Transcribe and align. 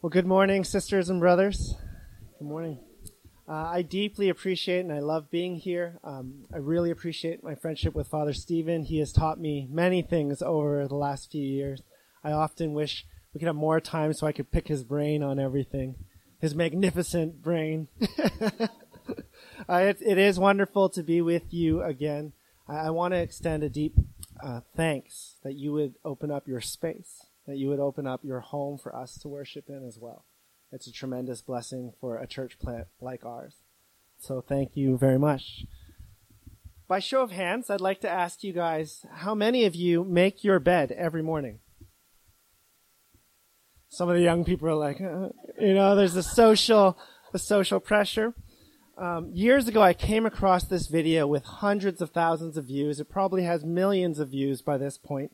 Well, 0.00 0.10
good 0.10 0.28
morning, 0.28 0.62
sisters 0.62 1.10
and 1.10 1.18
brothers. 1.18 1.74
Good 2.38 2.46
morning. 2.46 2.78
Uh, 3.48 3.52
I 3.52 3.82
deeply 3.82 4.28
appreciate 4.28 4.84
and 4.84 4.92
I 4.92 5.00
love 5.00 5.28
being 5.28 5.56
here. 5.56 5.98
Um, 6.04 6.44
I 6.54 6.58
really 6.58 6.92
appreciate 6.92 7.42
my 7.42 7.56
friendship 7.56 7.96
with 7.96 8.06
Father 8.06 8.32
Stephen. 8.32 8.84
He 8.84 9.00
has 9.00 9.12
taught 9.12 9.40
me 9.40 9.66
many 9.68 10.02
things 10.02 10.40
over 10.40 10.86
the 10.86 10.94
last 10.94 11.32
few 11.32 11.42
years. 11.42 11.82
I 12.22 12.30
often 12.30 12.74
wish 12.74 13.06
we 13.34 13.40
could 13.40 13.48
have 13.48 13.56
more 13.56 13.80
time 13.80 14.12
so 14.12 14.28
I 14.28 14.30
could 14.30 14.52
pick 14.52 14.68
his 14.68 14.84
brain 14.84 15.24
on 15.24 15.40
everything. 15.40 15.96
His 16.40 16.54
magnificent 16.54 17.42
brain. 17.42 17.88
uh, 18.20 18.68
it, 19.68 19.98
it 20.00 20.16
is 20.16 20.38
wonderful 20.38 20.90
to 20.90 21.02
be 21.02 21.20
with 21.20 21.52
you 21.52 21.82
again. 21.82 22.34
I, 22.68 22.76
I 22.76 22.90
want 22.90 23.14
to 23.14 23.18
extend 23.18 23.64
a 23.64 23.68
deep 23.68 23.96
uh, 24.40 24.60
thanks 24.76 25.38
that 25.42 25.54
you 25.54 25.72
would 25.72 25.96
open 26.04 26.30
up 26.30 26.46
your 26.46 26.60
space, 26.60 27.26
that 27.48 27.56
you 27.56 27.68
would 27.68 27.80
open 27.80 28.06
up 28.06 28.22
your 28.22 28.40
home 28.40 28.78
for 28.78 28.94
us 28.94 29.18
to 29.18 29.26
worship 29.26 29.64
in 29.68 29.84
as 29.84 29.98
well. 29.98 30.26
It's 30.70 30.86
a 30.86 30.92
tremendous 30.92 31.40
blessing 31.40 31.94
for 31.98 32.18
a 32.18 32.26
church 32.26 32.58
plant 32.58 32.86
like 33.00 33.24
ours. 33.24 33.56
So 34.18 34.42
thank 34.46 34.76
you 34.76 34.98
very 34.98 35.18
much. 35.18 35.64
By 36.86 36.98
show 36.98 37.22
of 37.22 37.30
hands, 37.30 37.70
I'd 37.70 37.80
like 37.80 38.00
to 38.02 38.08
ask 38.08 38.44
you 38.44 38.52
guys, 38.52 39.06
how 39.10 39.34
many 39.34 39.64
of 39.64 39.74
you 39.74 40.04
make 40.04 40.44
your 40.44 40.60
bed 40.60 40.92
every 40.92 41.22
morning? 41.22 41.60
Some 43.88 44.10
of 44.10 44.16
the 44.16 44.22
young 44.22 44.44
people 44.44 44.68
are 44.68 44.74
like, 44.74 45.00
uh, 45.00 45.30
you 45.58 45.72
know, 45.72 45.96
there's 45.96 46.16
a 46.16 46.22
social, 46.22 46.98
a 47.32 47.38
social 47.38 47.80
pressure. 47.80 48.34
Um, 48.98 49.30
years 49.32 49.68
ago, 49.68 49.80
I 49.80 49.94
came 49.94 50.26
across 50.26 50.64
this 50.64 50.88
video 50.88 51.26
with 51.26 51.44
hundreds 51.44 52.02
of 52.02 52.10
thousands 52.10 52.58
of 52.58 52.66
views. 52.66 53.00
It 53.00 53.08
probably 53.08 53.44
has 53.44 53.64
millions 53.64 54.18
of 54.18 54.30
views 54.30 54.60
by 54.60 54.76
this 54.76 54.98
point. 54.98 55.32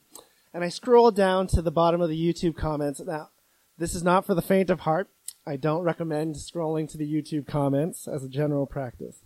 And 0.55 0.63
I 0.63 0.69
scrolled 0.69 1.17
down 1.17 1.49
to 1.49 1.61
the 1.61 1.73
bottom 1.73 2.01
of 2.01 2.09
the 2.09 2.33
YouTube 2.33 2.57
comments. 2.57 3.01
Now, 3.01 3.31
this 3.77 3.95
is 3.95 4.05
not 4.05 4.25
for 4.25 4.35
the 4.35 4.41
faint 4.41 4.71
of 4.71 4.80
heart. 4.80 5.09
I 5.45 5.57
don't 5.57 5.83
recommend 5.83 6.37
scrolling 6.37 6.89
to 6.93 6.97
the 6.97 7.13
YouTube 7.13 7.47
comments 7.47 8.07
as 8.07 8.23
a 8.23 8.29
general 8.29 8.65
practice. 8.65 9.24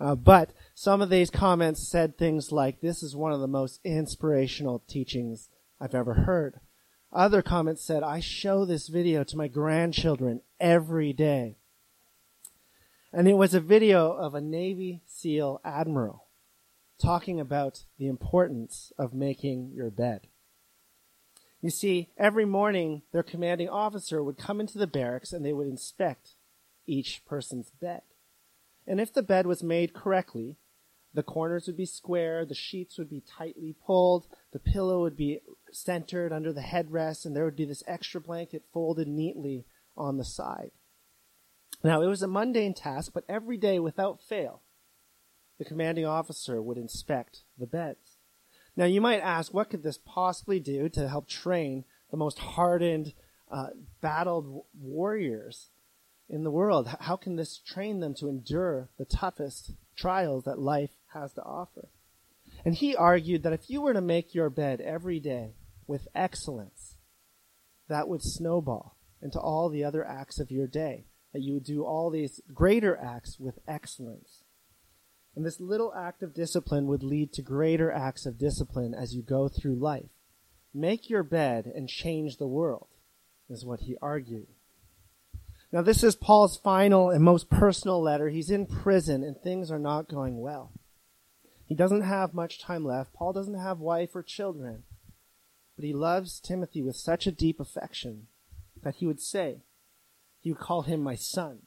Uh, 0.00 0.16
but 0.16 0.50
some 0.74 1.00
of 1.00 1.10
these 1.10 1.30
comments 1.30 1.86
said 1.88 2.18
things 2.18 2.50
like, 2.50 2.80
this 2.80 3.04
is 3.04 3.14
one 3.14 3.32
of 3.32 3.38
the 3.38 3.46
most 3.46 3.78
inspirational 3.84 4.82
teachings 4.88 5.48
I've 5.80 5.94
ever 5.94 6.14
heard. 6.14 6.58
Other 7.12 7.40
comments 7.40 7.84
said, 7.84 8.02
I 8.02 8.18
show 8.18 8.64
this 8.64 8.88
video 8.88 9.22
to 9.22 9.36
my 9.36 9.46
grandchildren 9.46 10.40
every 10.58 11.12
day. 11.12 11.56
And 13.12 13.28
it 13.28 13.34
was 13.34 13.54
a 13.54 13.60
video 13.60 14.10
of 14.10 14.34
a 14.34 14.40
Navy 14.40 15.02
SEAL 15.06 15.60
admiral 15.64 16.24
talking 17.00 17.38
about 17.38 17.84
the 17.96 18.08
importance 18.08 18.92
of 18.98 19.14
making 19.14 19.70
your 19.72 19.90
bed. 19.90 20.26
You 21.64 21.70
see, 21.70 22.10
every 22.18 22.44
morning 22.44 23.04
their 23.10 23.22
commanding 23.22 23.70
officer 23.70 24.22
would 24.22 24.36
come 24.36 24.60
into 24.60 24.76
the 24.76 24.86
barracks 24.86 25.32
and 25.32 25.42
they 25.42 25.54
would 25.54 25.66
inspect 25.66 26.34
each 26.86 27.24
person's 27.24 27.70
bed. 27.70 28.02
And 28.86 29.00
if 29.00 29.14
the 29.14 29.22
bed 29.22 29.46
was 29.46 29.62
made 29.62 29.94
correctly, 29.94 30.58
the 31.14 31.22
corners 31.22 31.66
would 31.66 31.78
be 31.78 31.86
square, 31.86 32.44
the 32.44 32.54
sheets 32.54 32.98
would 32.98 33.08
be 33.08 33.22
tightly 33.26 33.74
pulled, 33.86 34.26
the 34.52 34.58
pillow 34.58 35.00
would 35.00 35.16
be 35.16 35.40
centered 35.72 36.34
under 36.34 36.52
the 36.52 36.60
headrest, 36.60 37.24
and 37.24 37.34
there 37.34 37.46
would 37.46 37.56
be 37.56 37.64
this 37.64 37.82
extra 37.86 38.20
blanket 38.20 38.64
folded 38.70 39.08
neatly 39.08 39.64
on 39.96 40.18
the 40.18 40.24
side. 40.26 40.72
Now, 41.82 42.02
it 42.02 42.08
was 42.08 42.22
a 42.22 42.28
mundane 42.28 42.74
task, 42.74 43.12
but 43.14 43.24
every 43.26 43.56
day 43.56 43.78
without 43.78 44.20
fail, 44.20 44.60
the 45.58 45.64
commanding 45.64 46.04
officer 46.04 46.60
would 46.60 46.76
inspect 46.76 47.44
the 47.56 47.66
beds. 47.66 48.03
Now 48.76 48.86
you 48.86 49.00
might 49.00 49.20
ask, 49.20 49.54
what 49.54 49.70
could 49.70 49.82
this 49.82 49.98
possibly 50.04 50.58
do 50.60 50.88
to 50.90 51.08
help 51.08 51.28
train 51.28 51.84
the 52.10 52.16
most 52.16 52.38
hardened, 52.38 53.12
uh, 53.50 53.68
battled 54.00 54.64
warriors 54.78 55.70
in 56.28 56.44
the 56.44 56.50
world? 56.50 56.88
How 57.00 57.16
can 57.16 57.36
this 57.36 57.58
train 57.58 58.00
them 58.00 58.14
to 58.14 58.28
endure 58.28 58.88
the 58.98 59.04
toughest 59.04 59.72
trials 59.96 60.44
that 60.44 60.58
life 60.58 60.90
has 61.12 61.32
to 61.34 61.42
offer? 61.42 61.88
And 62.64 62.74
he 62.74 62.96
argued 62.96 63.42
that 63.42 63.52
if 63.52 63.68
you 63.68 63.80
were 63.80 63.92
to 63.92 64.00
make 64.00 64.34
your 64.34 64.50
bed 64.50 64.80
every 64.80 65.20
day 65.20 65.54
with 65.86 66.08
excellence, 66.14 66.96
that 67.88 68.08
would 68.08 68.22
snowball 68.22 68.96
into 69.20 69.38
all 69.38 69.68
the 69.68 69.84
other 69.84 70.04
acts 70.04 70.40
of 70.40 70.50
your 70.50 70.66
day. 70.66 71.06
That 71.32 71.42
you 71.42 71.54
would 71.54 71.64
do 71.64 71.84
all 71.84 72.10
these 72.10 72.40
greater 72.52 72.96
acts 72.96 73.38
with 73.40 73.58
excellence. 73.66 74.43
And 75.36 75.44
this 75.44 75.60
little 75.60 75.92
act 75.94 76.22
of 76.22 76.34
discipline 76.34 76.86
would 76.86 77.02
lead 77.02 77.32
to 77.32 77.42
greater 77.42 77.90
acts 77.90 78.24
of 78.26 78.38
discipline 78.38 78.94
as 78.94 79.14
you 79.14 79.22
go 79.22 79.48
through 79.48 79.74
life. 79.74 80.10
Make 80.72 81.10
your 81.10 81.22
bed 81.22 81.66
and 81.66 81.88
change 81.88 82.36
the 82.36 82.46
world, 82.46 82.88
is 83.48 83.64
what 83.64 83.80
he 83.80 83.96
argued. 84.00 84.46
Now, 85.72 85.82
this 85.82 86.04
is 86.04 86.14
Paul's 86.14 86.56
final 86.56 87.10
and 87.10 87.24
most 87.24 87.50
personal 87.50 88.00
letter. 88.00 88.28
He's 88.28 88.50
in 88.50 88.66
prison 88.66 89.24
and 89.24 89.36
things 89.36 89.72
are 89.72 89.78
not 89.78 90.08
going 90.08 90.40
well. 90.40 90.70
He 91.66 91.74
doesn't 91.74 92.02
have 92.02 92.34
much 92.34 92.60
time 92.60 92.84
left. 92.84 93.12
Paul 93.12 93.32
doesn't 93.32 93.58
have 93.58 93.80
wife 93.80 94.14
or 94.14 94.22
children. 94.22 94.84
But 95.74 95.84
he 95.84 95.92
loves 95.92 96.38
Timothy 96.38 96.82
with 96.82 96.94
such 96.94 97.26
a 97.26 97.32
deep 97.32 97.58
affection 97.58 98.28
that 98.82 98.96
he 98.96 99.06
would 99.06 99.20
say, 99.20 99.62
he 100.40 100.52
would 100.52 100.60
call 100.60 100.82
him 100.82 101.00
my 101.00 101.16
son 101.16 101.62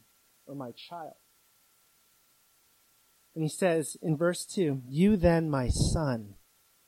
or 0.45 0.55
my 0.55 0.71
child. 0.71 1.15
And 3.37 3.43
he 3.43 3.49
says 3.49 3.97
in 4.01 4.17
verse 4.17 4.47
2, 4.47 4.81
You 4.89 5.15
then, 5.15 5.47
my 5.47 5.67
son. 5.67 6.33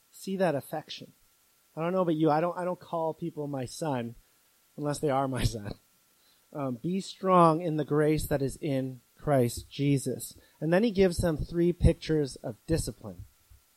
See 0.09 0.35
that 0.37 0.55
affection. 0.55 1.11
I 1.77 1.81
don't 1.83 1.93
know 1.93 2.01
about 2.01 2.15
you. 2.15 2.31
I 2.31 2.41
don't, 2.41 2.57
I 2.57 2.65
don't 2.65 2.79
call 2.79 3.13
people 3.13 3.45
my 3.45 3.65
son 3.65 4.15
unless 4.75 4.97
they 4.97 5.11
are 5.11 5.27
my 5.27 5.43
son. 5.43 5.73
Um, 6.51 6.79
be 6.81 7.01
strong 7.01 7.61
in 7.61 7.77
the 7.77 7.85
grace 7.85 8.25
that 8.25 8.41
is 8.41 8.57
in 8.59 9.01
Christ 9.15 9.69
Jesus. 9.69 10.35
And 10.59 10.73
then 10.73 10.83
he 10.83 10.89
gives 10.89 11.17
them 11.17 11.37
three 11.37 11.71
pictures 11.71 12.35
of 12.37 12.55
discipline. 12.65 13.25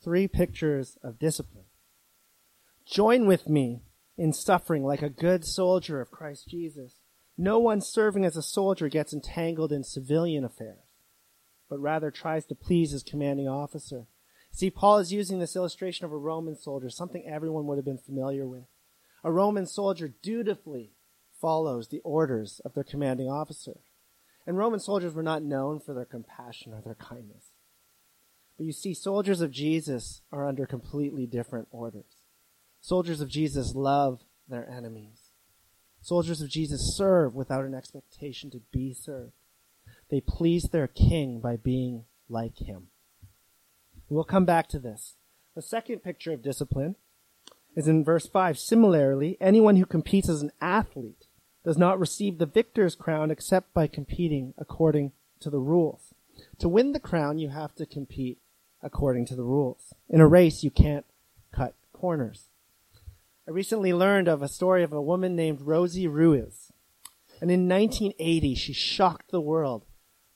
Three 0.02 0.26
pictures 0.26 0.96
of 1.04 1.18
discipline. 1.18 1.66
Join 2.86 3.26
with 3.26 3.50
me 3.50 3.82
in 4.16 4.32
suffering 4.32 4.82
like 4.82 5.02
a 5.02 5.10
good 5.10 5.44
soldier 5.44 6.00
of 6.00 6.10
Christ 6.10 6.48
Jesus. 6.48 7.02
No 7.36 7.58
one 7.58 7.82
serving 7.82 8.24
as 8.24 8.38
a 8.38 8.42
soldier 8.42 8.88
gets 8.88 9.12
entangled 9.12 9.72
in 9.72 9.84
civilian 9.84 10.42
affairs 10.42 10.91
but 11.72 11.80
rather 11.80 12.10
tries 12.10 12.44
to 12.44 12.54
please 12.54 12.90
his 12.90 13.02
commanding 13.02 13.48
officer. 13.48 14.04
See, 14.50 14.68
Paul 14.68 14.98
is 14.98 15.10
using 15.10 15.38
this 15.38 15.56
illustration 15.56 16.04
of 16.04 16.12
a 16.12 16.18
Roman 16.18 16.54
soldier, 16.54 16.90
something 16.90 17.24
everyone 17.26 17.66
would 17.66 17.78
have 17.78 17.84
been 17.86 17.96
familiar 17.96 18.46
with. 18.46 18.64
A 19.24 19.32
Roman 19.32 19.64
soldier 19.64 20.12
dutifully 20.22 20.92
follows 21.40 21.88
the 21.88 22.02
orders 22.04 22.60
of 22.62 22.74
their 22.74 22.84
commanding 22.84 23.30
officer. 23.30 23.80
And 24.46 24.58
Roman 24.58 24.80
soldiers 24.80 25.14
were 25.14 25.22
not 25.22 25.42
known 25.42 25.80
for 25.80 25.94
their 25.94 26.04
compassion 26.04 26.74
or 26.74 26.82
their 26.82 26.94
kindness. 26.94 27.52
But 28.58 28.66
you 28.66 28.72
see, 28.74 28.92
soldiers 28.92 29.40
of 29.40 29.50
Jesus 29.50 30.20
are 30.30 30.46
under 30.46 30.66
completely 30.66 31.24
different 31.24 31.68
orders. 31.70 32.18
Soldiers 32.82 33.22
of 33.22 33.30
Jesus 33.30 33.74
love 33.74 34.20
their 34.46 34.68
enemies. 34.68 35.30
Soldiers 36.02 36.42
of 36.42 36.50
Jesus 36.50 36.94
serve 36.98 37.34
without 37.34 37.64
an 37.64 37.74
expectation 37.74 38.50
to 38.50 38.60
be 38.70 38.92
served. 38.92 39.32
They 40.12 40.20
please 40.20 40.64
their 40.64 40.88
king 40.88 41.40
by 41.40 41.56
being 41.56 42.04
like 42.28 42.58
him. 42.58 42.88
We'll 44.10 44.24
come 44.24 44.44
back 44.44 44.68
to 44.68 44.78
this. 44.78 45.16
The 45.54 45.62
second 45.62 46.00
picture 46.00 46.34
of 46.34 46.42
discipline 46.42 46.96
is 47.74 47.88
in 47.88 48.04
verse 48.04 48.26
5. 48.26 48.58
Similarly, 48.58 49.38
anyone 49.40 49.76
who 49.76 49.86
competes 49.86 50.28
as 50.28 50.42
an 50.42 50.52
athlete 50.60 51.28
does 51.64 51.78
not 51.78 51.98
receive 51.98 52.36
the 52.36 52.44
victor's 52.44 52.94
crown 52.94 53.30
except 53.30 53.72
by 53.72 53.86
competing 53.86 54.52
according 54.58 55.12
to 55.40 55.48
the 55.48 55.60
rules. 55.60 56.12
To 56.58 56.68
win 56.68 56.92
the 56.92 57.00
crown, 57.00 57.38
you 57.38 57.48
have 57.48 57.74
to 57.76 57.86
compete 57.86 58.36
according 58.82 59.24
to 59.28 59.34
the 59.34 59.44
rules. 59.44 59.94
In 60.10 60.20
a 60.20 60.28
race, 60.28 60.62
you 60.62 60.70
can't 60.70 61.06
cut 61.54 61.74
corners. 61.94 62.48
I 63.48 63.50
recently 63.50 63.94
learned 63.94 64.28
of 64.28 64.42
a 64.42 64.48
story 64.48 64.82
of 64.82 64.92
a 64.92 65.00
woman 65.00 65.34
named 65.34 65.62
Rosie 65.62 66.06
Ruiz. 66.06 66.70
And 67.40 67.50
in 67.50 67.66
1980, 67.66 68.54
she 68.56 68.74
shocked 68.74 69.30
the 69.30 69.40
world 69.40 69.86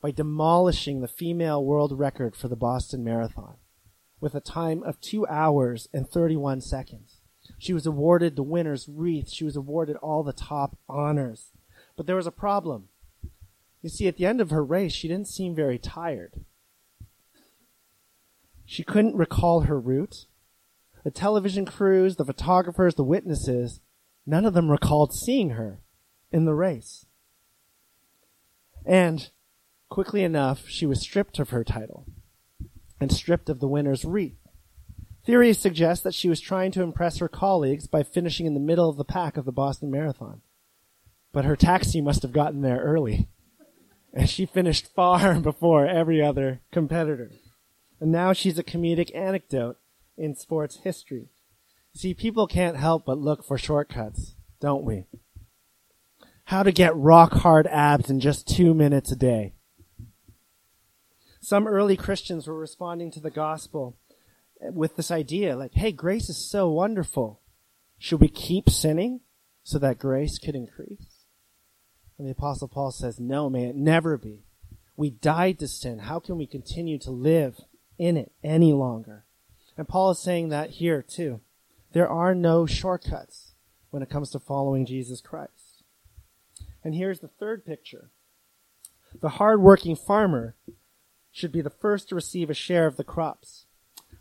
by 0.01 0.11
demolishing 0.11 1.01
the 1.01 1.09
female 1.09 1.65
world 1.65 1.99
record 1.99 2.37
for 2.37 2.49
the 2.49 2.57
Boston 2.57 3.03
Marathon 3.03 3.57
with 4.21 4.35
a 4.35 4.41
time 4.41 4.83
of 4.83 5.01
2 5.01 5.27
hours 5.27 5.89
and 5.93 6.09
31 6.09 6.61
seconds. 6.61 7.21
She 7.59 7.73
was 7.73 7.87
awarded 7.87 8.35
the 8.35 8.43
winner's 8.43 8.89
wreath. 8.89 9.31
She 9.31 9.45
was 9.45 9.57
awarded 9.57 9.97
all 9.97 10.23
the 10.23 10.33
top 10.33 10.79
honors. 10.89 11.53
But 11.97 12.07
there 12.07 12.17
was 12.17 12.27
a 12.27 12.33
problem. 12.33 12.89
You 13.83 13.89
see, 13.89 14.09
at 14.09 14.17
the 14.17 14.27
end 14.27 14.41
of 14.41 14.51
her 14.51 14.65
race, 14.65 14.93
she 14.93 15.09
didn't 15.09 15.29
seem 15.29 15.55
very 15.55 15.79
tired. 15.79 16.45
She 18.65 18.83
couldn't 18.83 19.17
recall 19.17 19.61
her 19.61 19.79
route. 19.79 20.27
The 21.05 21.11
television 21.13 21.65
crews, 21.65 22.17
the 22.17 22.25
photographers, 22.25 22.97
the 22.97 23.05
witnesses, 23.05 23.81
none 24.27 24.45
of 24.45 24.55
them 24.55 24.71
recalled 24.71 25.15
seeing 25.15 25.51
her 25.51 25.81
in 26.33 26.47
the 26.47 26.55
race. 26.55 27.07
And 28.85 29.31
Quickly 29.89 30.23
enough, 30.25 30.69
she 30.69 30.87
was 30.87 31.01
stripped 31.01 31.39
of 31.39 31.51
her 31.51 31.65
title 31.65 32.07
and 33.01 33.13
stripped 33.13 33.49
of 33.49 33.61
the 33.61 33.69
winner's 33.69 34.05
wreath. 34.05 34.39
Theories 35.25 35.59
suggest 35.59 36.05
that 36.05 36.15
she 36.15 36.29
was 36.29 36.41
trying 36.41 36.71
to 36.73 36.83
impress 36.83 37.19
her 37.19 37.29
colleagues 37.29 37.87
by 37.87 38.03
finishing 38.03 38.47
in 38.47 38.55
the 38.55 38.61
middle 38.61 38.89
of 38.89 38.97
the 38.97 39.05
pack 39.05 39.37
of 39.37 39.45
the 39.45 39.53
Boston 39.53 39.91
Marathon. 39.91 40.41
but 41.33 41.45
her 41.45 41.57
taxi 41.57 42.01
must 42.01 42.23
have 42.23 42.33
gotten 42.33 42.63
there 42.63 42.79
early. 42.79 43.29
And 44.15 44.27
she 44.31 44.47
finished 44.47 44.95
far 44.95 45.39
before 45.41 45.87
every 45.87 46.23
other 46.23 46.61
competitor. 46.73 47.31
And 48.01 48.11
now 48.11 48.33
she's 48.33 48.59
a 48.59 48.65
comedic 48.65 49.15
anecdote 49.15 49.77
in 50.17 50.35
sports 50.35 50.77
history. 50.77 51.29
See, 51.95 52.15
people 52.15 52.47
can't 52.47 52.79
help 52.79 53.05
but 53.05 53.19
look 53.19 53.45
for 53.45 53.59
shortcuts, 53.59 54.35
don't 54.61 54.85
we? 54.85 55.05
How 56.45 56.63
to 56.63 56.73
get 56.73 56.97
rock 56.97 57.33
hard 57.35 57.67
abs 57.67 58.09
in 58.09 58.21
just 58.21 58.47
two 58.49 58.73
minutes 58.73 59.13
a 59.13 59.17
day. 59.17 59.56
Some 61.47 61.69
early 61.69 61.97
Christians 61.97 62.49
were 62.49 62.59
responding 62.59 63.13
to 63.13 63.21
the 63.21 63.31
gospel 63.31 63.97
with 64.61 64.97
this 64.97 65.13
idea 65.13 65.57
like, 65.57 65.75
hey, 65.75 65.93
grace 65.93 66.29
is 66.29 66.37
so 66.37 66.69
wonderful. 66.69 67.41
Should 67.99 68.21
we 68.21 68.27
keep 68.27 68.69
sinning 68.69 69.21
so 69.63 69.79
that 69.79 70.01
grace 70.01 70.41
could 70.41 70.57
increase? 70.57 71.23
And 72.19 72.27
the 72.27 72.33
apostle 72.33 72.67
Paul 72.67 72.91
says, 72.91 73.21
no, 73.21 73.49
may 73.49 73.67
it 73.67 73.77
never 73.77 74.19
be. 74.19 74.43
We 74.97 75.11
died 75.11 75.61
to 75.61 75.69
sin. 75.69 76.01
How 76.01 76.19
can 76.19 76.37
we 76.37 76.49
continue 76.49 76.99
to 76.99 77.13
live 77.13 77.61
in 77.97 78.17
it 78.17 78.33
any 78.43 78.73
longer? 78.73 79.25
And 79.79 79.87
Paul 79.87 80.11
is 80.11 80.19
saying 80.19 80.49
that 80.49 80.71
here 80.71 81.01
too. 81.01 81.43
There 81.93 82.09
are 82.09 82.35
no 82.35 82.67
shortcuts 82.67 83.55
when 83.91 84.03
it 84.03 84.11
comes 84.11 84.31
to 84.33 84.41
following 84.41 84.85
Jesus 84.85 85.21
Christ. 85.21 85.85
And 86.83 86.93
here's 86.93 87.21
the 87.21 87.29
third 87.29 87.65
picture. 87.65 88.11
The 89.21 89.29
hardworking 89.29 89.95
farmer 89.95 90.57
should 91.37 91.53
be 91.53 91.61
the 91.61 91.69
first 91.69 92.09
to 92.09 92.15
receive 92.15 92.49
a 92.49 92.55
share 92.55 92.87
of 92.87 92.97
the 92.97 93.05
crops. 93.05 93.67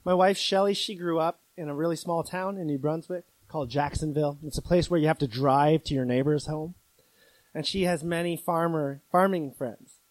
My 0.03 0.13
wife 0.13 0.38
Shelley, 0.38 0.73
she 0.73 0.95
grew 0.95 1.17
up 1.17 1.39
in 1.56 1.69
a 1.69 1.75
really 1.75 1.95
small 1.95 2.23
town 2.23 2.57
in 2.57 2.67
New 2.67 2.77
Brunswick 2.77 3.23
called 3.47 3.69
Jacksonville. 3.69 4.38
It's 4.44 4.57
a 4.57 4.62
place 4.62 4.89
where 4.89 5.00
you 5.00 5.07
have 5.07 5.19
to 5.19 5.27
drive 5.27 5.85
to 5.85 5.94
your 5.94 6.03
neighbor's 6.03 6.47
home. 6.47 6.75
And 7.53 7.65
she 7.65 7.83
has 7.83 8.03
many 8.03 8.35
farmer 8.35 9.01
farming 9.13 9.53
friends. 9.57 10.01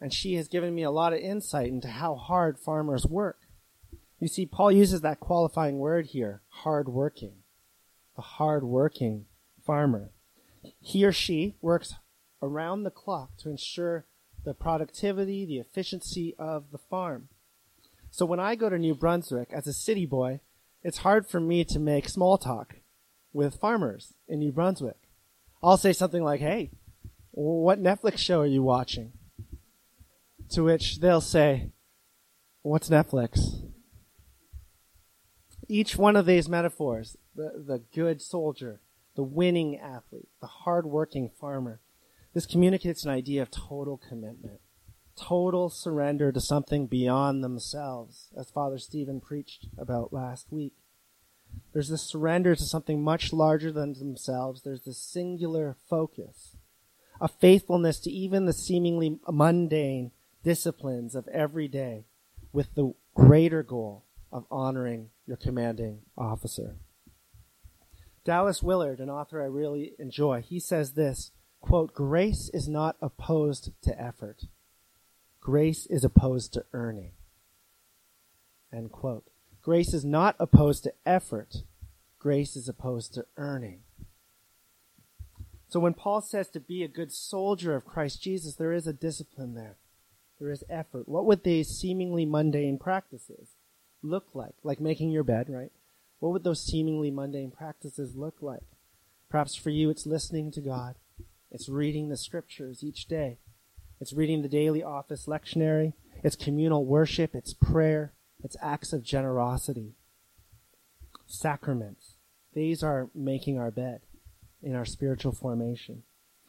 And 0.00 0.12
she 0.12 0.34
has 0.34 0.48
given 0.48 0.74
me 0.74 0.82
a 0.82 0.90
lot 0.90 1.12
of 1.12 1.20
insight 1.20 1.68
into 1.68 1.86
how 1.86 2.16
hard 2.16 2.58
farmers 2.58 3.06
work. 3.06 3.38
You 4.18 4.26
see, 4.26 4.44
Paul 4.44 4.72
uses 4.72 5.02
that 5.02 5.20
qualifying 5.20 5.78
word 5.78 6.06
here, 6.06 6.42
hard 6.48 6.86
hardworking. 6.86 7.34
A 8.16 8.22
hardworking 8.22 9.26
farmer. 9.64 10.10
He 10.80 11.04
or 11.04 11.12
she 11.12 11.54
works 11.60 11.94
around 12.42 12.82
the 12.82 12.90
clock 12.90 13.36
to 13.38 13.48
ensure 13.48 14.06
the 14.44 14.54
productivity, 14.54 15.44
the 15.44 15.58
efficiency 15.58 16.34
of 16.38 16.70
the 16.70 16.78
farm. 16.78 17.28
So 18.10 18.24
when 18.24 18.40
I 18.40 18.54
go 18.54 18.68
to 18.68 18.78
New 18.78 18.94
Brunswick 18.94 19.48
as 19.52 19.66
a 19.66 19.72
city 19.72 20.06
boy, 20.06 20.40
it's 20.82 20.98
hard 20.98 21.26
for 21.26 21.40
me 21.40 21.64
to 21.64 21.78
make 21.78 22.08
small 22.08 22.38
talk 22.38 22.76
with 23.32 23.60
farmers 23.60 24.14
in 24.26 24.38
New 24.38 24.52
Brunswick. 24.52 24.96
I'll 25.62 25.76
say 25.76 25.92
something 25.92 26.22
like, 26.22 26.40
hey, 26.40 26.70
what 27.32 27.82
Netflix 27.82 28.18
show 28.18 28.40
are 28.40 28.46
you 28.46 28.62
watching? 28.62 29.12
To 30.50 30.64
which 30.64 31.00
they'll 31.00 31.20
say, 31.20 31.70
what's 32.62 32.88
Netflix? 32.88 33.62
Each 35.68 35.96
one 35.96 36.16
of 36.16 36.26
these 36.26 36.48
metaphors, 36.48 37.16
the, 37.34 37.62
the 37.66 37.82
good 37.94 38.22
soldier, 38.22 38.80
the 39.14 39.22
winning 39.22 39.78
athlete, 39.78 40.28
the 40.40 40.46
hardworking 40.46 41.30
farmer, 41.38 41.80
this 42.34 42.46
communicates 42.46 43.04
an 43.04 43.10
idea 43.10 43.42
of 43.42 43.50
total 43.50 43.96
commitment, 43.96 44.60
total 45.16 45.68
surrender 45.68 46.30
to 46.30 46.40
something 46.40 46.86
beyond 46.86 47.42
themselves, 47.42 48.28
as 48.38 48.50
Father 48.50 48.78
Stephen 48.78 49.20
preached 49.20 49.66
about 49.76 50.12
last 50.12 50.52
week. 50.52 50.74
There's 51.72 51.88
this 51.88 52.02
surrender 52.02 52.54
to 52.54 52.62
something 52.62 53.02
much 53.02 53.32
larger 53.32 53.72
than 53.72 53.94
themselves. 53.94 54.62
There's 54.62 54.84
this 54.84 54.98
singular 54.98 55.76
focus, 55.88 56.56
a 57.20 57.28
faithfulness 57.28 57.98
to 58.00 58.10
even 58.10 58.44
the 58.44 58.52
seemingly 58.52 59.18
mundane 59.28 60.12
disciplines 60.42 61.14
of 61.14 61.26
every 61.28 61.68
day 61.68 62.04
with 62.52 62.74
the 62.74 62.94
greater 63.14 63.62
goal 63.62 64.04
of 64.30 64.46
honoring 64.50 65.10
your 65.26 65.36
commanding 65.36 66.00
officer. 66.16 66.76
Dallas 68.24 68.62
Willard, 68.62 69.00
an 69.00 69.08
author 69.08 69.42
I 69.42 69.46
really 69.46 69.94
enjoy, 69.98 70.42
he 70.42 70.60
says 70.60 70.92
this, 70.92 71.32
quote, 71.60 71.94
grace 71.94 72.50
is 72.52 72.68
not 72.68 72.96
opposed 73.00 73.70
to 73.82 74.00
effort. 74.00 74.44
Grace 75.40 75.86
is 75.86 76.04
opposed 76.04 76.52
to 76.52 76.64
earning. 76.72 77.12
End 78.72 78.92
quote. 78.92 79.24
Grace 79.62 79.94
is 79.94 80.04
not 80.04 80.36
opposed 80.38 80.84
to 80.84 80.92
effort. 81.06 81.62
Grace 82.18 82.56
is 82.56 82.68
opposed 82.68 83.14
to 83.14 83.24
earning. 83.36 83.80
So 85.68 85.80
when 85.80 85.94
Paul 85.94 86.22
says 86.22 86.48
to 86.50 86.60
be 86.60 86.82
a 86.82 86.88
good 86.88 87.12
soldier 87.12 87.74
of 87.74 87.84
Christ 87.84 88.22
Jesus, 88.22 88.54
there 88.54 88.72
is 88.72 88.86
a 88.86 88.92
discipline 88.92 89.54
there. 89.54 89.76
There 90.38 90.50
is 90.50 90.64
effort. 90.70 91.08
What 91.08 91.26
would 91.26 91.44
these 91.44 91.68
seemingly 91.68 92.24
mundane 92.24 92.78
practices 92.78 93.56
look 94.02 94.34
like? 94.34 94.54
Like 94.62 94.80
making 94.80 95.10
your 95.10 95.24
bed, 95.24 95.48
right? 95.50 95.72
What 96.20 96.32
would 96.32 96.44
those 96.44 96.64
seemingly 96.64 97.10
mundane 97.10 97.50
practices 97.50 98.16
look 98.16 98.36
like? 98.40 98.62
Perhaps 99.28 99.54
for 99.56 99.70
you, 99.70 99.90
it's 99.90 100.06
listening 100.06 100.50
to 100.52 100.60
God. 100.60 100.94
It's 101.50 101.68
reading 101.68 102.08
the 102.08 102.16
scriptures 102.16 102.84
each 102.84 103.06
day. 103.06 103.38
It's 104.00 104.12
reading 104.12 104.42
the 104.42 104.48
daily 104.48 104.82
office 104.82 105.26
lectionary. 105.26 105.94
It's 106.22 106.36
communal 106.36 106.84
worship. 106.84 107.34
It's 107.34 107.54
prayer. 107.54 108.12
It's 108.44 108.56
acts 108.62 108.92
of 108.92 109.02
generosity. 109.02 109.94
Sacraments. 111.26 112.14
These 112.54 112.82
are 112.82 113.10
making 113.14 113.58
our 113.58 113.70
bed 113.70 114.00
in 114.62 114.74
our 114.74 114.84
spiritual 114.84 115.32
formation. 115.32 116.02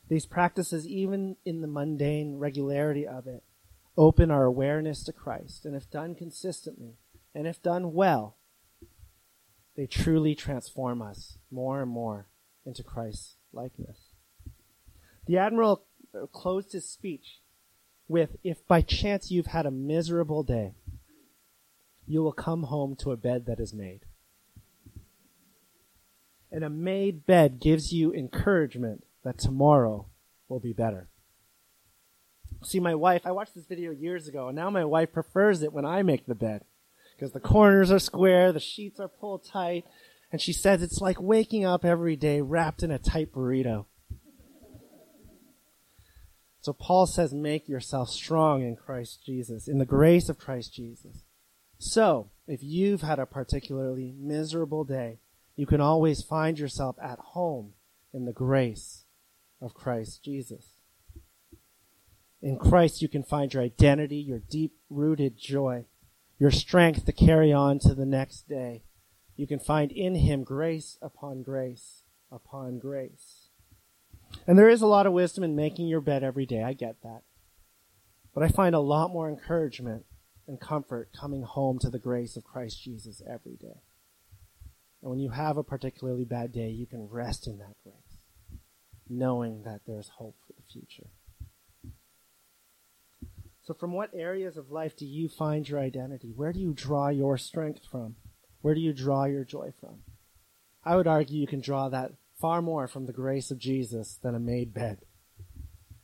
These 0.09 0.25
practices, 0.25 0.87
even 0.87 1.37
in 1.45 1.61
the 1.61 1.67
mundane 1.67 2.37
regularity 2.37 3.05
of 3.05 3.27
it, 3.27 3.43
open 3.95 4.31
our 4.31 4.45
awareness 4.45 5.03
to 5.03 5.13
Christ. 5.13 5.65
And 5.65 5.75
if 5.75 5.89
done 5.89 6.15
consistently, 6.15 6.97
and 7.35 7.47
if 7.47 7.61
done 7.61 7.93
well, 7.93 8.37
they 9.75 9.85
truly 9.85 10.35
transform 10.35 11.01
us 11.01 11.37
more 11.51 11.81
and 11.81 11.91
more 11.91 12.27
into 12.65 12.83
Christ's 12.83 13.35
likeness. 13.53 14.08
The 15.29 15.37
admiral 15.37 15.83
uh, 16.11 16.25
closed 16.25 16.71
his 16.71 16.89
speech 16.89 17.41
with, 18.07 18.37
if 18.43 18.67
by 18.67 18.81
chance 18.81 19.29
you've 19.29 19.45
had 19.45 19.67
a 19.67 19.71
miserable 19.71 20.41
day, 20.41 20.73
you 22.07 22.23
will 22.23 22.31
come 22.31 22.63
home 22.63 22.95
to 23.01 23.11
a 23.11 23.15
bed 23.15 23.45
that 23.45 23.59
is 23.59 23.71
made. 23.71 23.99
And 26.51 26.63
a 26.63 26.69
made 26.71 27.27
bed 27.27 27.59
gives 27.59 27.93
you 27.93 28.11
encouragement 28.11 29.03
that 29.23 29.37
tomorrow 29.37 30.07
will 30.47 30.59
be 30.59 30.73
better. 30.73 31.09
See, 32.63 32.80
my 32.80 32.95
wife, 32.95 33.21
I 33.23 33.31
watched 33.31 33.54
this 33.54 33.68
video 33.68 33.92
years 33.92 34.27
ago, 34.27 34.47
and 34.47 34.56
now 34.56 34.71
my 34.71 34.83
wife 34.83 35.13
prefers 35.13 35.61
it 35.61 35.71
when 35.71 35.85
I 35.85 36.01
make 36.01 36.25
the 36.25 36.33
bed. 36.33 36.63
Because 37.15 37.33
the 37.33 37.39
corners 37.39 37.92
are 37.92 37.99
square, 37.99 38.51
the 38.51 38.59
sheets 38.59 38.99
are 38.99 39.07
pulled 39.07 39.45
tight, 39.45 39.85
and 40.31 40.42
she 40.42 40.54
says 40.54 40.81
it's 40.81 41.01
like 41.01 41.21
waking 41.21 41.65
up 41.65 41.85
every 41.85 42.15
day 42.15 42.42
wrapped 42.42 42.81
in 42.81 42.89
a 42.89 42.97
tight 42.97 43.31
burrito. 43.31 43.85
So 46.61 46.73
Paul 46.73 47.06
says, 47.06 47.33
make 47.33 47.69
yourself 47.69 48.09
strong 48.09 48.61
in 48.61 48.75
Christ 48.75 49.25
Jesus, 49.25 49.68
in 49.68 49.78
the 49.78 49.85
grace 49.85 50.28
of 50.30 50.37
Christ 50.37 50.73
Jesus. 50.73 51.23
So, 51.78 52.31
if 52.47 52.61
you've 52.61 53.01
had 53.01 53.19
a 53.19 53.25
particularly 53.25 54.13
miserable 54.19 54.83
day, 54.83 55.19
you 55.56 55.66
can 55.66 55.80
always 55.80 56.21
find 56.21 56.59
yourself 56.59 56.97
at 57.01 57.19
home 57.19 57.73
in 58.13 58.25
the 58.25 58.33
grace 58.33 59.06
of 59.61 59.73
Christ 59.73 60.23
Jesus. 60.23 60.66
In 62.42 62.57
Christ, 62.57 63.01
you 63.01 63.07
can 63.07 63.23
find 63.23 63.54
your 63.54 63.63
identity, 63.63 64.18
your 64.18 64.39
deep 64.39 64.73
rooted 64.89 65.37
joy, 65.37 65.85
your 66.37 66.51
strength 66.51 67.06
to 67.06 67.11
carry 67.13 67.54
on 67.54 67.80
to 67.80 67.94
the 67.94 68.06
next 68.06 68.49
day. 68.49 68.83
You 69.37 69.47
can 69.47 69.59
find 69.59 69.92
in 69.92 70.16
Him 70.16 70.44
grace 70.44 70.97
upon 71.01 71.44
grace 71.44 72.04
upon 72.31 72.80
grace. 72.80 73.38
And 74.48 74.57
there 74.57 74.69
is 74.69 74.81
a 74.81 74.88
lot 74.88 75.06
of 75.06 75.14
wisdom 75.14 75.44
in 75.44 75.56
making 75.56 75.88
your 75.88 76.02
bed 76.02 76.24
every 76.24 76.45
day. 76.45 76.64
I 76.64 76.74
get 76.74 77.02
that. 77.04 77.21
But 78.33 78.44
I 78.44 78.48
find 78.48 78.76
a 78.76 78.80
lot 78.80 79.12
more 79.12 79.30
encouragement 79.30 80.06
and 80.48 80.59
comfort 80.59 81.09
coming 81.19 81.44
home 81.44 81.80
to 81.80 81.90
the 81.90 82.00
grace 82.00 82.36
of 82.36 82.44
Christ 82.44 82.81
Jesus 82.81 83.21
every 83.28 83.56
day. 83.56 83.81
And 85.02 85.09
when 85.09 85.19
you 85.19 85.30
have 85.30 85.57
a 85.57 85.64
particularly 85.64 86.26
bad 86.26 86.52
day, 86.52 86.69
you 86.69 86.86
can 86.86 87.07
rest 87.07 87.48
in 87.48 87.57
that 87.59 87.76
grace, 87.83 88.18
knowing 89.07 89.64
that 89.64 89.81
there's 89.88 90.09
hope 90.09 90.36
for 90.45 90.54
the 90.54 90.64
future. 90.71 91.09
So, 93.62 93.76
from 93.76 93.94
what 93.94 94.09
areas 94.16 94.57
of 94.57 94.71
life 94.71 94.98
do 94.98 95.06
you 95.06 95.30
find 95.30 95.69
your 95.69 95.80
identity? 95.80 96.33
Where 96.36 96.52
do 96.52 96.59
you 96.59 96.74
draw 96.74 97.09
your 97.09 97.38
strength 97.38 97.81
from? 97.90 98.16
Where 98.62 98.74
do 98.74 98.81
you 98.81 98.94
draw 98.94 99.26
your 99.26 99.45
joy 99.45 99.74
from? 99.80 100.00
I 100.83 100.95
would 100.95 101.07
argue 101.07 101.40
you 101.40 101.48
can 101.48 101.62
draw 101.62 101.88
that 101.90 102.14
far 102.39 102.61
more 102.61 102.87
from 102.87 103.05
the 103.05 103.13
grace 103.13 103.51
of 103.51 103.57
Jesus 103.57 104.19
than 104.21 104.35
a 104.35 104.39
made 104.39 104.73
bed. 104.73 104.99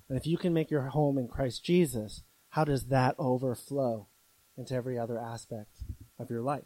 And 0.10 0.18
if 0.18 0.28
you 0.28 0.38
can 0.38 0.54
make 0.54 0.70
your 0.70 0.82
home 0.82 1.18
in 1.18 1.28
Christ 1.28 1.64
Jesus, 1.64 2.24
how 2.50 2.64
does 2.64 2.86
that 2.86 3.16
overflow 3.18 4.08
into 4.58 4.74
every 4.74 5.00
other 5.00 5.20
aspect 5.20 5.84
of 6.20 6.30
your 6.30 6.42
life? 6.42 6.66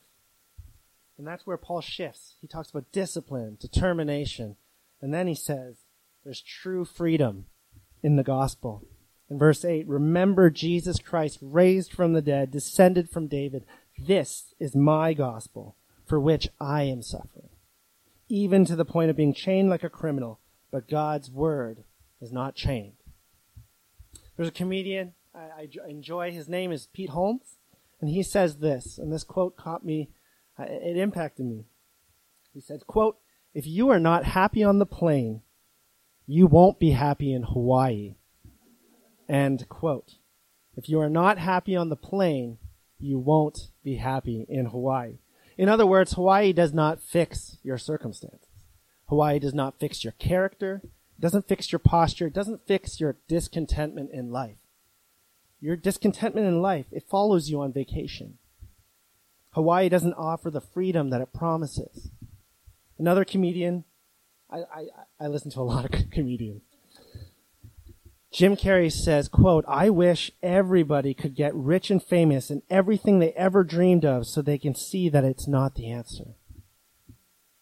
And 1.18 1.28
that's 1.28 1.46
where 1.46 1.58
Paul 1.58 1.82
shifts. 1.82 2.36
He 2.42 2.48
talks 2.48 2.70
about 2.70 2.92
discipline, 2.92 3.58
determination, 3.60 4.56
and 5.02 5.14
then 5.14 5.28
he 5.28 5.36
says, 5.36 5.78
There's 6.24 6.42
true 6.42 6.86
freedom 6.86 7.46
in 8.02 8.16
the 8.16 8.24
gospel. 8.24 8.84
In 9.30 9.38
verse 9.38 9.64
8, 9.64 9.88
remember 9.88 10.50
Jesus 10.50 11.00
Christ 11.00 11.38
raised 11.42 11.94
from 11.94 12.14
the 12.14 12.22
dead, 12.22 12.52
descended 12.52 13.10
from 13.10 13.28
David. 13.28 13.66
This 13.98 14.54
is 14.60 14.76
my 14.76 15.14
gospel 15.14 15.76
for 16.06 16.20
which 16.20 16.50
I 16.60 16.84
am 16.84 17.02
suffering, 17.04 17.50
even 18.30 18.64
to 18.66 18.76
the 18.76 18.86
point 18.86 19.10
of 19.10 19.18
being 19.18 19.34
chained 19.34 19.70
like 19.70 19.84
a 19.84 19.90
criminal, 19.90 20.40
but 20.72 20.88
God's 20.88 21.30
word 21.30 21.84
is 22.22 22.32
not 22.32 22.56
chained. 22.56 22.94
There's 24.38 24.50
a 24.50 24.54
comedian 24.54 25.14
I, 25.36 25.40
I 25.40 25.90
enjoy. 25.90 26.32
His 26.32 26.48
name 26.48 26.72
is 26.72 26.88
Pete 26.94 27.10
Holmes, 27.10 27.58
and 28.00 28.10
he 28.10 28.24
says 28.24 28.58
this, 28.58 28.98
and 28.98 29.12
this 29.12 29.24
quote 29.24 29.58
caught 29.58 29.84
me, 29.84 30.10
uh, 30.58 30.66
it 30.68 30.96
impacted 30.96 31.46
me. 31.46 31.66
He 32.54 32.62
said, 32.62 32.88
quote, 32.88 33.18
if 33.54 33.66
you 33.66 33.90
are 33.90 34.00
not 34.00 34.26
happy 34.26 34.64
on 34.64 34.80
the 34.80 34.86
plane, 34.86 35.42
you 36.28 36.46
won't 36.46 36.80
be 36.80 36.92
happy 36.92 37.34
in 37.34 37.44
Hawaii. 37.44 38.16
End 39.28 39.68
quote. 39.70 40.16
If 40.76 40.88
you 40.88 41.00
are 41.00 41.10
not 41.10 41.38
happy 41.38 41.76
on 41.76 41.90
the 41.90 41.96
plane, 41.96 42.58
you 43.00 43.18
won't 43.18 43.70
be 43.84 43.96
happy 43.96 44.46
in 44.48 44.68
Hawaii. 44.68 45.18
In 45.60 45.68
other 45.68 45.86
words, 45.86 46.14
Hawaii 46.14 46.54
does 46.54 46.74
not 46.74 47.02
fix 47.02 47.58
your 47.64 47.78
circumstances. 47.78 48.48
Hawaii 49.10 49.40
does 49.40 49.54
not 49.54 49.78
fix 49.78 50.06
your 50.06 50.14
character, 50.14 50.82
doesn't 51.20 51.50
fix 51.50 51.70
your 51.70 51.80
posture, 51.80 52.30
doesn't 52.30 52.66
fix 52.66 53.02
your 53.02 53.18
discontentment 53.28 54.10
in 54.14 54.32
life. 54.32 54.56
Your 55.60 55.76
discontentment 55.76 56.48
in 56.48 56.62
life, 56.62 56.86
it 56.94 57.10
follows 57.10 57.50
you 57.50 57.60
on 57.60 57.74
vacation. 57.74 58.38
Hawaii 59.50 59.90
doesn't 59.90 60.14
offer 60.14 60.50
the 60.50 60.62
freedom 60.62 61.10
that 61.10 61.20
it 61.20 61.34
promises. 61.34 62.10
Another 62.98 63.26
comedian, 63.26 63.84
I, 64.50 64.60
I, 64.60 64.86
I 65.20 65.28
listen 65.28 65.52
to 65.52 65.60
a 65.60 65.64
lot 65.64 65.84
of 65.84 65.92
comedians. 66.12 66.69
Jim 68.32 68.56
Carrey 68.56 68.92
says, 68.92 69.28
quote, 69.28 69.66
I 69.68 69.90
wish 69.90 70.32
everybody 70.44 71.14
could 71.14 71.36
get 71.36 71.56
rich 71.56 71.90
and 71.90 72.02
famous 72.02 72.52
in 72.52 72.62
everything 72.70 73.20
they 73.20 73.32
ever 73.34 73.64
dreamed 73.64 74.06
of 74.06 74.28
so 74.28 74.42
they 74.42 74.60
can 74.60 74.76
see 74.76 75.10
that 75.10 75.24
it's 75.24 75.48
not 75.48 75.76
the 75.76 75.90
answer. 75.90 76.36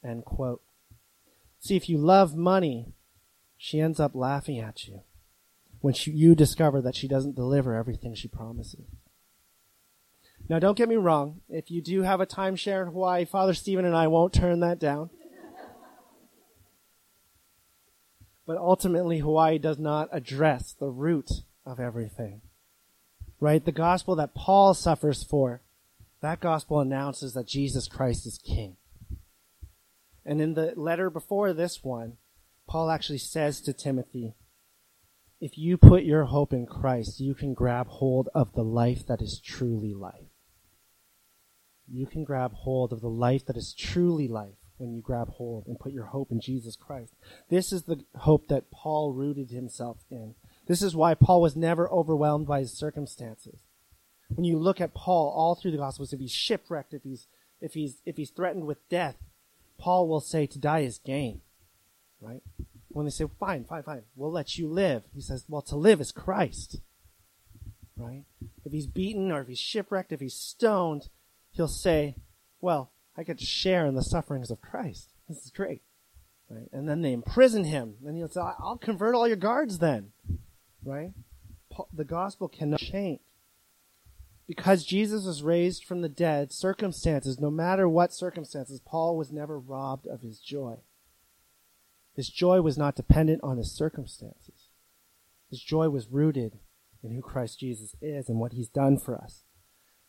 End 0.03 0.25
quote. 0.25 0.61
See, 1.59 1.77
if 1.77 1.87
you 1.87 1.97
love 1.97 2.35
money, 2.35 2.93
she 3.57 3.79
ends 3.79 3.99
up 3.99 4.13
laughing 4.13 4.59
at 4.59 4.87
you 4.87 5.01
when 5.79 5.93
she, 5.93 6.11
you 6.11 6.35
discover 6.35 6.81
that 6.81 6.95
she 6.95 7.07
doesn't 7.07 7.35
deliver 7.35 7.73
everything 7.73 8.13
she 8.13 8.27
promises. 8.27 8.85
Now, 10.49 10.59
don't 10.59 10.77
get 10.77 10.89
me 10.89 10.95
wrong. 10.95 11.41
If 11.49 11.71
you 11.71 11.81
do 11.81 12.03
have 12.03 12.21
a 12.21 12.25
timeshare 12.25 12.81
in 12.81 12.89
Hawaii, 12.89 13.25
Father 13.25 13.53
Stephen 13.53 13.85
and 13.85 13.95
I 13.95 14.07
won't 14.07 14.33
turn 14.33 14.59
that 14.61 14.79
down. 14.79 15.09
But 18.47 18.57
ultimately, 18.57 19.19
Hawaii 19.19 19.59
does 19.59 19.77
not 19.77 20.07
address 20.13 20.71
the 20.71 20.87
root 20.87 21.29
of 21.65 21.81
everything. 21.81 22.41
Right? 23.41 23.63
The 23.63 23.73
gospel 23.73 24.15
that 24.15 24.33
Paul 24.33 24.73
suffers 24.73 25.21
for, 25.21 25.61
that 26.21 26.39
gospel 26.39 26.79
announces 26.79 27.33
that 27.33 27.45
Jesus 27.45 27.89
Christ 27.89 28.25
is 28.25 28.39
King. 28.39 28.77
And 30.25 30.41
in 30.41 30.53
the 30.53 30.73
letter 30.77 31.09
before 31.09 31.51
this 31.51 31.83
one, 31.83 32.13
Paul 32.67 32.89
actually 32.89 33.19
says 33.19 33.59
to 33.61 33.73
Timothy, 33.73 34.35
if 35.39 35.57
you 35.57 35.77
put 35.77 36.03
your 36.03 36.23
hope 36.25 36.53
in 36.53 36.65
Christ, 36.65 37.19
you 37.19 37.35
can 37.35 37.53
grab 37.53 37.87
hold 37.87 38.29
of 38.33 38.53
the 38.53 38.63
life 38.63 39.05
that 39.07 39.21
is 39.21 39.39
truly 39.39 39.93
life. 39.93 40.31
You 41.87 42.07
can 42.07 42.23
grab 42.23 42.53
hold 42.53 42.91
of 42.91 43.01
the 43.01 43.09
life 43.09 43.45
that 43.45 43.57
is 43.57 43.73
truly 43.73 44.27
life 44.27 44.57
when 44.77 44.93
you 44.93 45.01
grab 45.01 45.29
hold 45.29 45.65
and 45.67 45.79
put 45.79 45.91
your 45.91 46.05
hope 46.05 46.31
in 46.31 46.39
Jesus 46.39 46.75
Christ. 46.75 47.13
This 47.49 47.71
is 47.71 47.83
the 47.83 48.03
hope 48.15 48.47
that 48.47 48.71
Paul 48.71 49.13
rooted 49.13 49.49
himself 49.49 49.97
in. 50.09 50.35
This 50.67 50.81
is 50.81 50.95
why 50.95 51.13
Paul 51.13 51.41
was 51.41 51.55
never 51.55 51.89
overwhelmed 51.89 52.47
by 52.47 52.59
his 52.59 52.73
circumstances. 52.73 53.61
When 54.29 54.43
you 54.43 54.57
look 54.57 54.81
at 54.81 54.93
Paul 54.93 55.33
all 55.35 55.55
through 55.55 55.71
the 55.71 55.77
Gospels, 55.77 56.13
if 56.13 56.19
he's 56.19 56.31
shipwrecked, 56.31 56.93
if 56.93 57.03
he's, 57.03 57.27
if 57.61 57.73
he's, 57.73 58.01
if 58.05 58.17
he's 58.17 58.29
threatened 58.29 58.65
with 58.67 58.87
death, 58.89 59.15
Paul 59.77 60.07
will 60.07 60.19
say 60.19 60.45
to 60.45 60.59
die 60.59 60.79
is 60.79 60.99
gain. 60.99 61.41
Right? 62.19 62.41
When 62.89 63.05
they 63.05 63.11
say, 63.11 63.25
fine, 63.39 63.63
fine, 63.63 63.83
fine, 63.83 64.01
we'll 64.15 64.31
let 64.31 64.57
you 64.57 64.67
live. 64.67 65.03
He 65.13 65.21
says, 65.21 65.45
well, 65.47 65.61
to 65.63 65.75
live 65.75 66.01
is 66.01 66.11
Christ. 66.11 66.81
Right? 67.95 68.25
If 68.65 68.71
he's 68.71 68.87
beaten 68.87 69.31
or 69.31 69.41
if 69.41 69.47
he's 69.47 69.59
shipwrecked, 69.59 70.11
if 70.11 70.19
he's 70.19 70.35
stoned, 70.35 71.09
he'll 71.51 71.67
say, 71.67 72.15
well, 72.59 72.91
I 73.17 73.23
get 73.23 73.39
to 73.39 73.45
share 73.45 73.85
in 73.85 73.95
the 73.95 74.03
sufferings 74.03 74.51
of 74.51 74.61
Christ. 74.61 75.09
This 75.27 75.43
is 75.43 75.51
great. 75.51 75.81
Right? 76.49 76.69
And 76.71 76.87
then 76.87 77.01
they 77.01 77.13
imprison 77.13 77.63
him. 77.63 77.95
And 78.05 78.15
he'll 78.15 78.29
say, 78.29 78.41
I'll 78.41 78.77
convert 78.77 79.15
all 79.15 79.27
your 79.27 79.37
guards 79.37 79.79
then. 79.79 80.11
Right? 80.83 81.11
The 81.93 82.05
gospel 82.05 82.47
cannot 82.47 82.79
change. 82.79 83.19
Because 84.47 84.85
Jesus 84.85 85.25
was 85.25 85.43
raised 85.43 85.83
from 85.83 86.01
the 86.01 86.09
dead, 86.09 86.53
circumstances, 86.53 87.39
no 87.39 87.51
matter 87.51 87.89
what 87.89 88.13
circumstances, 88.13 88.79
Paul 88.79 89.17
was 89.17 89.31
never 89.31 89.59
robbed 89.59 90.07
of 90.07 90.21
his 90.21 90.39
joy. 90.39 90.77
His 92.15 92.29
joy 92.29 92.61
was 92.61 92.77
not 92.77 92.95
dependent 92.95 93.41
on 93.43 93.57
his 93.57 93.75
circumstances. 93.75 94.69
His 95.49 95.61
joy 95.61 95.89
was 95.89 96.07
rooted 96.07 96.59
in 97.03 97.11
who 97.11 97.21
Christ 97.21 97.59
Jesus 97.59 97.95
is 98.01 98.29
and 98.29 98.39
what 98.39 98.53
he's 98.53 98.69
done 98.69 98.97
for 98.97 99.15
us. 99.15 99.43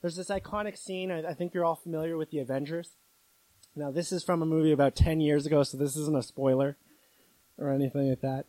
There's 0.00 0.16
this 0.16 0.28
iconic 0.28 0.78
scene. 0.78 1.10
I, 1.10 1.30
I 1.30 1.34
think 1.34 1.54
you're 1.54 1.64
all 1.64 1.76
familiar 1.76 2.16
with 2.16 2.30
the 2.30 2.38
Avengers. 2.38 2.96
Now, 3.74 3.90
this 3.90 4.12
is 4.12 4.24
from 4.24 4.42
a 4.42 4.46
movie 4.46 4.72
about 4.72 4.96
10 4.96 5.20
years 5.20 5.46
ago, 5.46 5.62
so 5.62 5.76
this 5.76 5.96
isn't 5.96 6.16
a 6.16 6.22
spoiler 6.22 6.76
or 7.58 7.70
anything 7.70 8.08
like 8.08 8.20
that. 8.22 8.46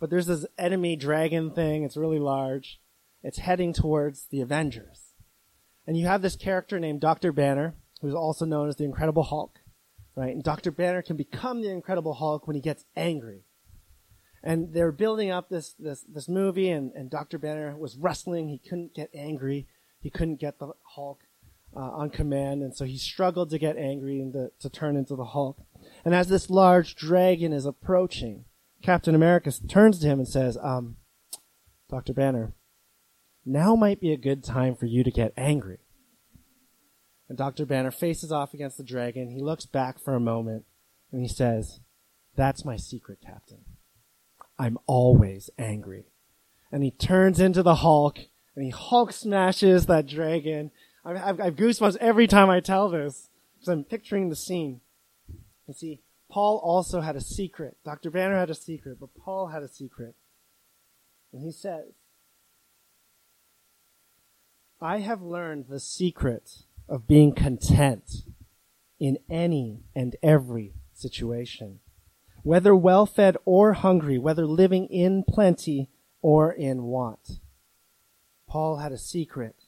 But 0.00 0.10
there's 0.10 0.26
this 0.26 0.46
enemy 0.58 0.96
dragon 0.96 1.50
thing. 1.50 1.84
It's 1.84 1.96
really 1.96 2.18
large. 2.18 2.80
It's 3.22 3.38
heading 3.38 3.72
towards 3.72 4.26
the 4.30 4.40
Avengers. 4.40 5.12
And 5.86 5.96
you 5.96 6.06
have 6.06 6.22
this 6.22 6.36
character 6.36 6.78
named 6.78 7.00
Dr. 7.00 7.32
Banner, 7.32 7.74
who's 8.00 8.14
also 8.14 8.44
known 8.44 8.68
as 8.68 8.76
the 8.76 8.84
Incredible 8.84 9.24
Hulk, 9.24 9.58
right? 10.16 10.34
And 10.34 10.42
Dr. 10.42 10.70
Banner 10.70 11.02
can 11.02 11.16
become 11.16 11.60
the 11.60 11.70
Incredible 11.70 12.14
Hulk 12.14 12.46
when 12.46 12.56
he 12.56 12.62
gets 12.62 12.84
angry. 12.96 13.44
And 14.42 14.74
they're 14.74 14.92
building 14.92 15.30
up 15.30 15.48
this, 15.48 15.74
this, 15.78 16.04
this 16.08 16.28
movie 16.28 16.68
and, 16.68 16.92
and 16.94 17.10
Dr. 17.10 17.38
Banner 17.38 17.76
was 17.76 17.96
wrestling. 17.96 18.48
He 18.48 18.58
couldn't 18.58 18.94
get 18.94 19.10
angry. 19.14 19.68
He 20.02 20.10
couldn't 20.10 20.40
get 20.40 20.58
the 20.58 20.72
Hulk 20.82 21.20
uh, 21.74 21.80
on 21.80 22.10
command, 22.10 22.62
and 22.62 22.74
so 22.74 22.84
he 22.84 22.98
struggled 22.98 23.50
to 23.50 23.58
get 23.58 23.76
angry 23.76 24.20
and 24.20 24.32
to, 24.32 24.50
to 24.60 24.68
turn 24.68 24.96
into 24.96 25.16
the 25.16 25.26
Hulk. 25.26 25.58
And 26.04 26.14
as 26.14 26.28
this 26.28 26.50
large 26.50 26.94
dragon 26.94 27.52
is 27.52 27.64
approaching, 27.64 28.44
Captain 28.82 29.14
America 29.14 29.52
turns 29.68 30.00
to 30.00 30.06
him 30.06 30.18
and 30.18 30.28
says, 30.28 30.58
um, 30.60 30.96
Dr. 31.88 32.12
Banner, 32.12 32.52
now 33.44 33.74
might 33.74 34.00
be 34.00 34.12
a 34.12 34.16
good 34.16 34.42
time 34.42 34.74
for 34.74 34.86
you 34.86 35.04
to 35.04 35.10
get 35.10 35.32
angry. 35.36 35.78
And 37.28 37.38
Dr. 37.38 37.64
Banner 37.64 37.90
faces 37.90 38.32
off 38.32 38.52
against 38.52 38.76
the 38.76 38.84
dragon. 38.84 39.30
He 39.30 39.40
looks 39.40 39.64
back 39.64 39.98
for 39.98 40.14
a 40.14 40.20
moment 40.20 40.64
and 41.10 41.22
he 41.22 41.28
says, 41.28 41.80
That's 42.36 42.64
my 42.64 42.76
secret, 42.76 43.18
Captain. 43.24 43.64
I'm 44.58 44.78
always 44.86 45.48
angry. 45.58 46.06
And 46.70 46.82
he 46.82 46.90
turns 46.90 47.40
into 47.40 47.62
the 47.62 47.76
Hulk 47.76 48.18
and 48.54 48.64
he 48.64 48.70
Hulk 48.70 49.12
smashes 49.12 49.86
that 49.86 50.06
dragon. 50.06 50.70
I 51.04 51.16
have, 51.16 51.36
goosebumps 51.36 51.96
every 51.96 52.26
time 52.26 52.50
I 52.50 52.60
tell 52.60 52.88
this 52.88 53.30
because 53.54 53.68
I'm 53.68 53.84
picturing 53.84 54.28
the 54.28 54.36
scene. 54.36 54.80
You 55.66 55.74
see, 55.74 56.00
Paul 56.30 56.60
also 56.62 57.00
had 57.00 57.16
a 57.16 57.20
secret. 57.20 57.76
Dr. 57.84 58.10
Banner 58.10 58.38
had 58.38 58.50
a 58.50 58.54
secret, 58.54 58.98
but 59.00 59.14
Paul 59.14 59.48
had 59.48 59.62
a 59.62 59.68
secret. 59.68 60.14
And 61.32 61.42
he 61.42 61.52
says, 61.52 61.86
I 64.80 64.98
have 64.98 65.22
learned 65.22 65.66
the 65.68 65.80
secret 65.80 66.64
of 66.88 67.06
being 67.06 67.34
content 67.34 68.24
in 68.98 69.18
any 69.30 69.80
and 69.94 70.16
every 70.22 70.74
situation. 70.92 71.80
Whether 72.42 72.74
well 72.74 73.06
fed 73.06 73.36
or 73.44 73.74
hungry, 73.74 74.18
whether 74.18 74.44
living 74.44 74.86
in 74.86 75.24
plenty 75.28 75.88
or 76.20 76.52
in 76.52 76.82
want. 76.82 77.38
Paul 78.52 78.76
had 78.76 78.92
a 78.92 78.98
secret. 78.98 79.64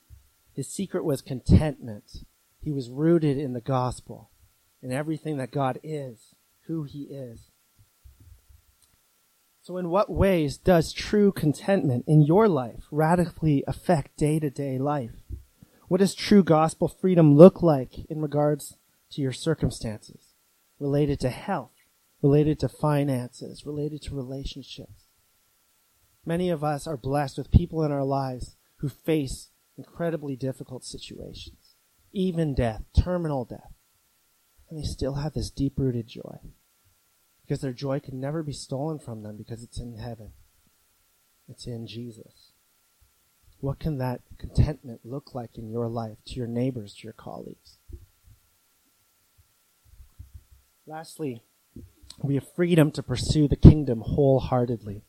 His 0.53 0.69
secret 0.69 1.07
was 1.07 1.23
contentment. 1.23 2.27
He 2.61 2.71
was 2.71 2.91
rooted 2.91 3.39
in 3.39 3.55
the 3.55 3.63
gospel, 3.63 4.29
in 4.83 4.93
everything 4.93 5.39
that 5.39 5.51
God 5.51 5.81
is, 5.83 6.35
who 6.67 6.83
he 6.83 7.05
is. 7.05 7.49
So 9.63 9.79
in 9.79 9.89
what 9.89 10.11
ways 10.11 10.59
does 10.59 10.93
true 10.93 11.33
contentment 11.33 12.05
in 12.07 12.21
your 12.21 12.47
life 12.47 12.85
radically 12.91 13.65
affect 13.67 14.19
day 14.19 14.39
to 14.39 14.51
day 14.51 14.77
life? 14.77 15.17
What 15.89 16.01
does 16.01 16.15
true 16.15 16.45
gospel 16.45 16.87
freedom 16.87 17.39
look 17.39 17.63
like 17.63 18.01
in 18.11 18.21
regards 18.21 18.77
to 19.13 19.23
your 19.23 19.33
circumstances? 19.33 20.35
Related 20.79 21.21
to 21.21 21.31
health, 21.31 21.73
related 22.21 22.61
to 22.61 22.69
finances, 22.69 23.65
related 23.65 24.03
to 24.03 24.15
relationships. 24.15 25.07
Many 26.27 26.51
of 26.51 26.63
us 26.63 26.87
are 26.87 26.99
blessed 26.99 27.39
with 27.39 27.51
people 27.51 27.83
in 27.83 27.91
our 27.91 28.05
lives 28.05 28.57
who 28.85 28.91
face 28.91 29.49
incredibly 29.79 30.37
difficult 30.37 30.85
situations, 30.85 31.75
even 32.13 32.55
death, 32.55 32.83
terminal 32.95 33.47
death, 33.47 33.73
and 34.69 34.79
they 34.79 34.87
still 34.87 35.15
have 35.15 35.33
this 35.33 35.51
deep 35.51 35.79
rooted 35.79 36.07
joy. 36.07 36.37
because 37.41 37.63
their 37.63 37.73
joy 37.73 37.99
can 37.99 38.21
never 38.21 38.43
be 38.43 38.53
stolen 38.53 38.99
from 38.99 39.23
them 39.23 39.39
because 39.39 39.63
it's 39.63 39.81
in 39.81 39.97
heaven. 39.97 40.33
It's 41.49 41.67
in 41.67 41.87
Jesus. 41.87 42.53
What 43.61 43.79
can 43.79 43.97
that 43.97 44.21
contentment 44.37 45.01
look 45.03 45.35
like 45.35 45.57
in 45.57 45.71
your 45.71 45.89
life, 45.89 46.19
to 46.27 46.35
your 46.35 46.47
neighbors, 46.47 46.95
to 46.97 47.05
your 47.05 47.15
colleagues? 47.15 47.79
Lastly, 50.87 51.43
we 52.23 52.35
have 52.35 52.53
freedom 52.55 52.91
to 52.91 53.03
pursue 53.03 53.49
the 53.49 53.57
kingdom 53.57 54.03
wholeheartedly. 54.03 55.05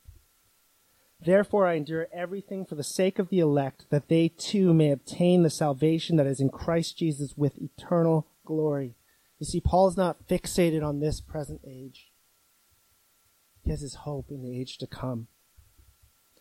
Therefore, 1.25 1.65
I 1.65 1.73
endure 1.73 2.07
everything 2.13 2.65
for 2.65 2.75
the 2.75 2.83
sake 2.83 3.17
of 3.17 3.29
the 3.29 3.39
elect, 3.39 3.87
that 3.89 4.09
they 4.09 4.29
too 4.29 4.73
may 4.73 4.91
obtain 4.91 5.41
the 5.41 5.49
salvation 5.49 6.17
that 6.17 6.27
is 6.27 6.39
in 6.39 6.49
Christ 6.49 6.97
Jesus 6.99 7.33
with 7.35 7.59
eternal 7.59 8.27
glory. 8.45 8.95
You 9.39 9.47
see, 9.47 9.59
Paul 9.59 9.87
is 9.87 9.97
not 9.97 10.27
fixated 10.27 10.85
on 10.85 10.99
this 10.99 11.21
present 11.21 11.61
age. 11.67 12.11
He 13.63 13.71
has 13.71 13.81
his 13.81 13.95
hope 13.95 14.29
in 14.29 14.43
the 14.43 14.59
age 14.59 14.77
to 14.77 14.87
come. 14.87 15.27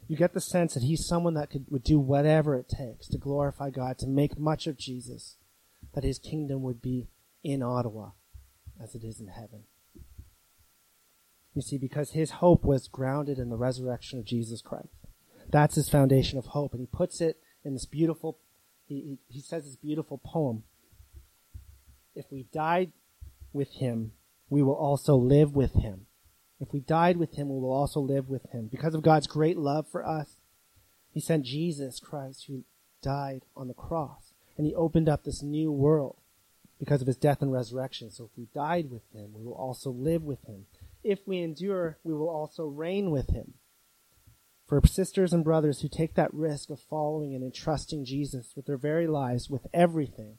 You 0.06 0.18
get 0.18 0.34
the 0.34 0.40
sense 0.40 0.74
that 0.74 0.82
he's 0.82 1.06
someone 1.06 1.32
that 1.32 1.48
could, 1.48 1.64
would 1.70 1.82
do 1.82 1.98
whatever 1.98 2.54
it 2.54 2.68
takes 2.68 3.08
to 3.08 3.16
glorify 3.16 3.70
God, 3.70 3.96
to 3.98 4.06
make 4.06 4.38
much 4.38 4.66
of 4.66 4.76
Jesus, 4.76 5.38
that 5.94 6.04
his 6.04 6.18
kingdom 6.18 6.62
would 6.62 6.82
be 6.82 7.08
in 7.42 7.62
Ottawa 7.62 8.10
as 8.82 8.94
it 8.94 9.02
is 9.02 9.18
in 9.18 9.28
heaven. 9.28 9.64
You 11.54 11.62
see, 11.62 11.78
because 11.78 12.10
his 12.10 12.32
hope 12.32 12.64
was 12.64 12.88
grounded 12.88 13.38
in 13.38 13.48
the 13.48 13.56
resurrection 13.56 14.18
of 14.18 14.24
Jesus 14.24 14.60
Christ. 14.60 14.88
That's 15.48 15.76
his 15.76 15.88
foundation 15.88 16.38
of 16.38 16.46
hope. 16.46 16.72
And 16.72 16.80
he 16.80 16.86
puts 16.86 17.20
it 17.20 17.38
in 17.64 17.74
this 17.74 17.86
beautiful, 17.86 18.38
he, 18.86 19.18
he, 19.28 19.40
says 19.40 19.64
this 19.64 19.76
beautiful 19.76 20.18
poem. 20.18 20.64
If 22.14 22.26
we 22.30 22.46
died 22.52 22.92
with 23.52 23.74
him, 23.74 24.12
we 24.50 24.62
will 24.62 24.74
also 24.74 25.14
live 25.14 25.54
with 25.54 25.74
him. 25.74 26.06
If 26.60 26.72
we 26.72 26.80
died 26.80 27.16
with 27.16 27.34
him, 27.34 27.48
we 27.48 27.60
will 27.60 27.72
also 27.72 28.00
live 28.00 28.28
with 28.28 28.50
him. 28.50 28.68
Because 28.68 28.94
of 28.94 29.02
God's 29.02 29.26
great 29.26 29.56
love 29.56 29.86
for 29.90 30.04
us, 30.04 30.40
he 31.12 31.20
sent 31.20 31.44
Jesus 31.44 32.00
Christ 32.00 32.46
who 32.46 32.64
died 33.00 33.42
on 33.56 33.68
the 33.68 33.74
cross. 33.74 34.32
And 34.56 34.66
he 34.66 34.74
opened 34.74 35.08
up 35.08 35.24
this 35.24 35.42
new 35.42 35.70
world 35.70 36.16
because 36.78 37.00
of 37.00 37.06
his 37.06 37.16
death 37.16 37.42
and 37.42 37.52
resurrection. 37.52 38.10
So 38.10 38.24
if 38.24 38.30
we 38.36 38.48
died 38.54 38.90
with 38.90 39.02
him, 39.12 39.32
we 39.34 39.44
will 39.44 39.54
also 39.54 39.90
live 39.90 40.22
with 40.22 40.44
him. 40.44 40.66
If 41.04 41.20
we 41.26 41.42
endure, 41.42 41.98
we 42.02 42.14
will 42.14 42.30
also 42.30 42.64
reign 42.64 43.10
with 43.10 43.28
him. 43.28 43.54
For 44.66 44.80
sisters 44.86 45.34
and 45.34 45.44
brothers 45.44 45.82
who 45.82 45.88
take 45.88 46.14
that 46.14 46.32
risk 46.32 46.70
of 46.70 46.80
following 46.80 47.34
and 47.34 47.44
entrusting 47.44 48.06
Jesus 48.06 48.54
with 48.56 48.64
their 48.64 48.78
very 48.78 49.06
lives, 49.06 49.50
with 49.50 49.66
everything, 49.74 50.38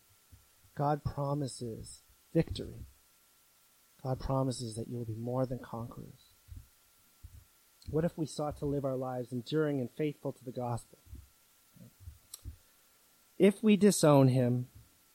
God 0.75 1.03
promises 1.03 2.01
victory. 2.33 2.87
God 4.03 4.19
promises 4.19 4.75
that 4.75 4.87
you 4.87 4.97
will 4.97 5.05
be 5.05 5.15
more 5.15 5.45
than 5.45 5.59
conquerors. 5.59 6.33
What 7.89 8.03
if 8.03 8.17
we 8.17 8.25
sought 8.25 8.57
to 8.57 8.65
live 8.65 8.83
our 8.83 8.95
lives 8.95 9.31
enduring 9.31 9.79
and 9.79 9.89
faithful 9.95 10.33
to 10.33 10.43
the 10.43 10.51
gospel? 10.51 10.97
If 13.37 13.61
we 13.61 13.77
disown 13.77 14.29
him, 14.29 14.67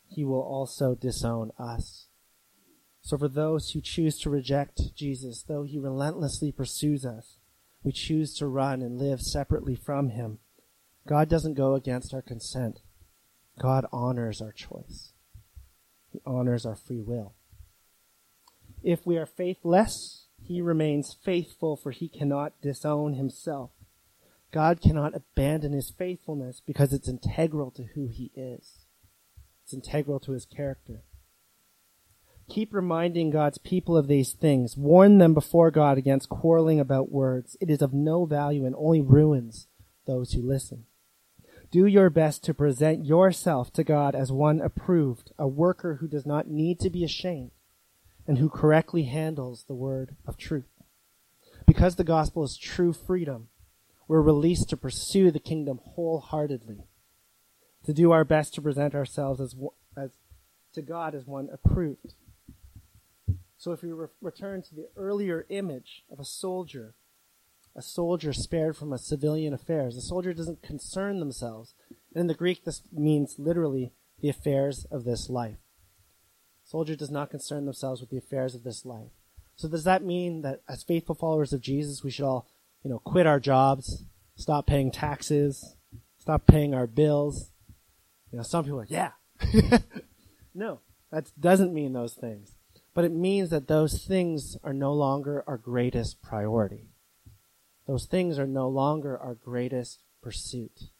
he 0.09 0.25
will 0.25 0.43
also 0.43 0.95
disown 0.95 1.51
us. 1.59 2.07
So 3.03 3.17
for 3.19 3.29
those 3.29 3.71
who 3.71 3.81
choose 3.81 4.19
to 4.21 4.31
reject 4.31 4.95
Jesus, 4.95 5.43
though 5.43 5.63
he 5.63 5.79
relentlessly 5.79 6.53
pursues 6.53 7.05
us, 7.05 7.39
we 7.83 7.93
choose 7.93 8.35
to 8.35 8.47
run 8.47 8.83
and 8.83 8.99
live 8.99 9.23
separately 9.23 9.75
from 9.75 10.11
him. 10.11 10.39
God 11.07 11.29
doesn't 11.29 11.55
go 11.55 11.75
against 11.75 12.13
our 12.13 12.23
consent. 12.23 12.81
God 13.59 13.87
honors 13.93 14.41
our 14.41 14.53
choice. 14.53 15.13
He 16.13 16.21
honors 16.27 16.67
our 16.67 16.77
free 16.77 17.01
will. 17.01 17.35
If 18.83 19.07
we 19.07 19.17
are 19.17 19.27
faithless, 19.27 20.27
he 20.43 20.61
remains 20.61 21.17
faithful 21.23 21.77
for 21.77 21.91
he 21.91 22.09
cannot 22.09 22.61
disown 22.61 23.15
himself. 23.15 23.71
God 24.53 24.81
cannot 24.81 25.15
abandon 25.15 25.73
his 25.73 25.91
faithfulness 25.91 26.61
because 26.67 26.93
it's 26.93 27.09
integral 27.09 27.71
to 27.73 27.85
who 27.95 28.09
he 28.09 28.33
is. 28.35 28.87
It's 29.63 29.73
integral 29.73 30.19
to 30.21 30.33
his 30.33 30.45
character. 30.45 31.05
Keep 32.51 32.75
reminding 32.75 33.31
God's 33.31 33.59
people 33.59 33.97
of 33.97 34.09
these 34.09 34.33
things. 34.33 34.77
Warn 34.77 35.19
them 35.19 35.35
before 35.35 35.71
God 35.71 35.97
against 35.97 36.29
quarreling 36.29 36.81
about 36.81 37.13
words. 37.13 37.57
It 37.61 37.71
is 37.71 37.81
of 37.81 37.95
no 37.95 38.25
value 38.25 38.67
and 38.67 38.75
only 38.77 39.01
ruins 39.01 39.69
those 40.07 40.33
who 40.33 40.43
listen. 40.43 40.87
Do 41.71 41.87
your 41.87 42.11
best 42.11 42.43
to 42.45 42.55
present 42.55 43.05
yourself 43.05 43.73
to 43.75 43.85
God 43.85 44.17
as 44.17 44.33
one 44.33 44.61
approved, 44.61 45.31
a 45.39 45.47
worker 45.47 45.99
who 46.01 46.09
does 46.09 46.27
not 46.27 46.49
need 46.49 46.81
to 46.81 46.91
be 46.91 47.05
ashamed, 47.05 47.53
and 48.27 48.39
who 48.39 48.49
correctly 48.49 49.05
handles 49.05 49.65
the 49.69 49.75
word 49.75 50.17
of 50.27 50.37
truth. 50.37 50.83
Because 51.69 51.95
the 51.95 52.03
gospel 52.03 52.43
is 52.43 52.59
true 52.59 52.93
freedom, 52.93 53.49
we're 54.09 54.21
released 54.21 54.69
to 54.71 54.77
pursue 54.77 55.31
the 55.31 55.39
kingdom 55.39 55.79
wholeheartedly 55.95 56.89
to 57.85 57.93
do 57.93 58.11
our 58.11 58.25
best 58.25 58.55
to 58.55 58.63
present 58.63 58.95
ourselves 58.97 59.41
as, 59.41 59.55
as 59.97 60.11
to 60.73 60.83
God 60.83 61.15
as 61.15 61.27
one 61.27 61.49
approved. 61.53 62.15
So 63.61 63.73
if 63.73 63.83
we 63.83 63.93
re- 63.93 64.07
return 64.23 64.63
to 64.63 64.75
the 64.75 64.89
earlier 64.97 65.45
image 65.51 66.05
of 66.11 66.19
a 66.19 66.25
soldier, 66.25 66.95
a 67.77 67.83
soldier 67.83 68.33
spared 68.33 68.75
from 68.75 68.91
a 68.91 68.97
civilian 68.97 69.53
affairs, 69.53 69.99
a 69.99 70.01
soldier 70.01 70.33
doesn't 70.33 70.63
concern 70.63 71.21
themselves. 71.21 71.75
And 72.15 72.23
in 72.23 72.27
the 72.27 72.35
Greek, 72.35 72.65
this 72.65 72.81
means 72.91 73.35
literally 73.39 73.93
the 74.23 74.31
affairs 74.31 74.87
of 74.91 75.05
this 75.05 75.29
life. 75.29 75.59
Soldier 76.65 76.97
does 76.97 77.11
not 77.11 77.29
concern 77.29 77.67
themselves 77.67 78.01
with 78.01 78.09
the 78.09 78.17
affairs 78.17 78.55
of 78.55 78.65
this 78.65 78.87
life. 78.87 79.11
So 79.57 79.69
does 79.69 79.85
that 79.85 80.03
mean 80.03 80.41
that 80.41 80.63
as 80.67 80.83
faithful 80.83 81.15
followers 81.15 81.53
of 81.53 81.61
Jesus, 81.61 82.03
we 82.03 82.11
should 82.11 82.25
all, 82.25 82.49
you 82.83 82.89
know, 82.89 82.99
quit 83.01 83.27
our 83.27 83.39
jobs, 83.39 84.05
stop 84.37 84.67
paying 84.67 84.91
taxes, 84.91 85.77
stop 86.17 86.47
paying 86.47 86.75
our 86.75 86.87
bills, 86.87 87.51
you 88.33 88.39
know, 88.39 88.43
some 88.43 88.65
people 88.65 88.81
are, 88.81 88.87
yeah. 88.89 89.11
no, 90.55 90.81
that 91.13 91.31
doesn't 91.39 91.75
mean 91.75 91.93
those 91.93 92.15
things. 92.15 92.55
But 93.01 93.07
it 93.07 93.13
means 93.13 93.49
that 93.49 93.67
those 93.67 94.05
things 94.05 94.59
are 94.63 94.75
no 94.75 94.93
longer 94.93 95.43
our 95.47 95.57
greatest 95.57 96.21
priority. 96.21 96.91
Those 97.87 98.05
things 98.05 98.39
are 98.39 98.47
no 98.47 98.69
longer 98.69 99.19
our 99.19 99.35
greatest 99.35 100.03
pursuit. 100.23 100.91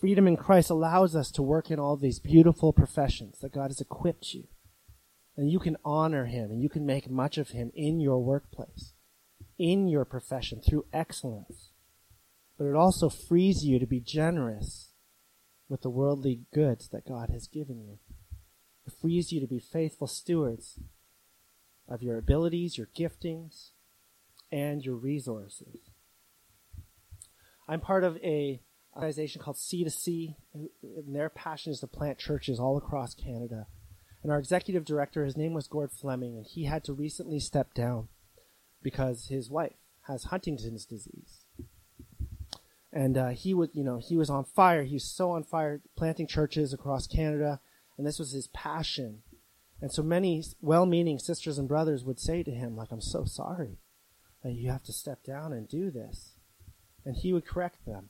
Freedom 0.00 0.26
in 0.26 0.36
Christ 0.36 0.68
allows 0.68 1.14
us 1.14 1.30
to 1.30 1.42
work 1.42 1.70
in 1.70 1.78
all 1.78 1.96
these 1.96 2.18
beautiful 2.18 2.72
professions 2.72 3.38
that 3.38 3.52
God 3.52 3.70
has 3.70 3.80
equipped 3.80 4.34
you. 4.34 4.48
And 5.36 5.48
you 5.48 5.60
can 5.60 5.76
honor 5.84 6.24
Him 6.24 6.50
and 6.50 6.60
you 6.60 6.68
can 6.68 6.84
make 6.84 7.08
much 7.08 7.38
of 7.38 7.50
Him 7.50 7.70
in 7.72 8.00
your 8.00 8.18
workplace, 8.18 8.94
in 9.60 9.86
your 9.86 10.04
profession 10.04 10.60
through 10.60 10.86
excellence. 10.92 11.70
But 12.58 12.64
it 12.64 12.74
also 12.74 13.08
frees 13.08 13.64
you 13.64 13.78
to 13.78 13.86
be 13.86 14.00
generous 14.00 14.90
with 15.68 15.82
the 15.82 15.90
worldly 15.90 16.40
goods 16.52 16.88
that 16.88 17.06
God 17.06 17.30
has 17.30 17.46
given 17.46 17.80
you. 17.80 18.00
It 18.88 18.94
frees 19.02 19.32
you 19.32 19.40
to 19.40 19.46
be 19.46 19.58
faithful 19.58 20.06
stewards 20.06 20.78
of 21.86 22.02
your 22.02 22.16
abilities, 22.16 22.78
your 22.78 22.88
giftings, 22.96 23.72
and 24.50 24.82
your 24.82 24.94
resources. 24.94 25.90
I'm 27.68 27.80
part 27.80 28.02
of 28.02 28.16
a 28.24 28.62
organization 28.96 29.42
called 29.42 29.56
C2C, 29.56 30.36
and 30.54 30.70
their 31.06 31.28
passion 31.28 31.70
is 31.70 31.80
to 31.80 31.86
plant 31.86 32.16
churches 32.16 32.58
all 32.58 32.78
across 32.78 33.14
Canada. 33.14 33.66
And 34.22 34.32
our 34.32 34.38
executive 34.38 34.86
director, 34.86 35.22
his 35.26 35.36
name 35.36 35.52
was 35.52 35.68
Gord 35.68 35.92
Fleming, 35.92 36.38
and 36.38 36.46
he 36.46 36.64
had 36.64 36.82
to 36.84 36.94
recently 36.94 37.40
step 37.40 37.74
down 37.74 38.08
because 38.82 39.26
his 39.28 39.50
wife 39.50 39.76
has 40.06 40.24
Huntington's 40.24 40.86
disease 40.86 41.44
and 42.92 43.18
uh, 43.18 43.28
he 43.28 43.54
was, 43.54 43.68
you 43.74 43.84
know, 43.84 43.98
he 43.98 44.16
was 44.16 44.30
on 44.30 44.44
fire. 44.44 44.84
He 44.84 44.94
was 44.94 45.04
so 45.04 45.30
on 45.32 45.44
fire, 45.44 45.80
planting 45.96 46.26
churches 46.26 46.72
across 46.72 47.06
Canada, 47.06 47.60
and 47.98 48.06
this 48.06 48.18
was 48.18 48.32
his 48.32 48.46
passion. 48.48 49.22
And 49.82 49.92
so 49.92 50.02
many 50.02 50.42
well-meaning 50.60 51.18
sisters 51.18 51.58
and 51.58 51.68
brothers 51.68 52.04
would 52.04 52.18
say 52.18 52.42
to 52.42 52.50
him, 52.50 52.76
like, 52.76 52.90
"I'm 52.90 53.00
so 53.00 53.24
sorry 53.24 53.78
that 54.42 54.52
you 54.52 54.70
have 54.70 54.84
to 54.84 54.92
step 54.92 55.22
down 55.22 55.52
and 55.52 55.68
do 55.68 55.90
this," 55.90 56.36
and 57.04 57.16
he 57.16 57.32
would 57.32 57.44
correct 57.44 57.84
them, 57.84 58.08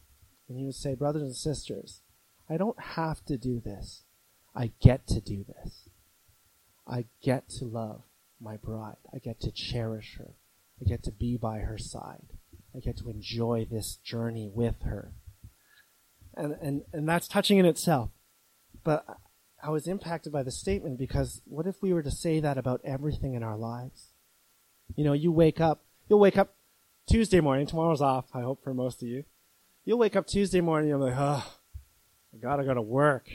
and 0.48 0.57
he 0.57 0.64
would 0.64 0.77
say, 0.77 0.94
"Brothers 0.94 1.22
and 1.22 1.35
sisters, 1.35 2.03
I 2.48 2.57
don't 2.57 2.81
have 2.81 3.24
to 3.24 3.37
do 3.37 3.59
this. 3.59 4.05
I 4.55 4.72
get 4.81 5.07
to 5.09 5.20
do 5.20 5.42
this. 5.42 5.88
I 6.87 7.07
get 7.20 7.48
to 7.51 7.64
love 7.64 8.05
my 8.40 8.57
bride. 8.57 8.98
I 9.12 9.18
get 9.18 9.40
to 9.40 9.51
cherish 9.51 10.16
her. 10.18 10.37
I 10.81 10.85
get 10.85 11.03
to 11.03 11.12
be 11.12 11.37
by 11.37 11.59
her 11.59 11.79
side." 11.79 12.35
I 12.74 12.81
get 12.81 12.98
to 12.98 13.09
enjoy 13.09 13.66
this 13.68 13.96
journey 13.96 14.48
with 14.48 14.83
her. 14.83 15.14
And, 16.35 16.53
and, 16.61 16.83
and 16.92 17.09
that's 17.09 17.27
touching 17.27 17.59
in 17.59 17.64
itself. 17.64 18.11
But 18.85 19.07
I 19.62 19.70
was 19.70 19.88
impacted 19.88 20.32
by 20.32 20.42
the 20.42 20.50
statement 20.50 20.98
because 20.98 21.42
what 21.44 21.66
if 21.66 21.82
we 21.82 21.92
were 21.92 22.02
to 22.02 22.10
say 22.10 22.40
that 22.40 22.58
about 22.58 22.80
everything 22.84 23.34
in 23.34 23.42
our 23.42 23.56
lives? 23.56 24.12
You 24.94 25.04
know, 25.04 25.12
you 25.12 25.32
wake 25.32 25.60
up, 25.60 25.84
you'll 26.08 26.20
wake 26.20 26.38
up 26.38 26.54
Tuesday 27.10 27.40
morning, 27.40 27.66
tomorrow's 27.66 28.00
off, 28.00 28.26
I 28.34 28.42
hope 28.42 28.62
for 28.62 28.72
most 28.72 29.02
of 29.02 29.08
you. 29.08 29.24
You'll 29.84 29.98
wake 29.98 30.16
up 30.16 30.26
Tuesday 30.26 30.60
morning 30.60 30.90
and 30.90 31.00
you're 31.00 31.10
like, 31.10 31.18
oh, 31.18 31.54
I 32.32 32.38
gotta 32.40 32.64
go 32.64 32.74
to 32.74 32.82
work. 32.82 33.30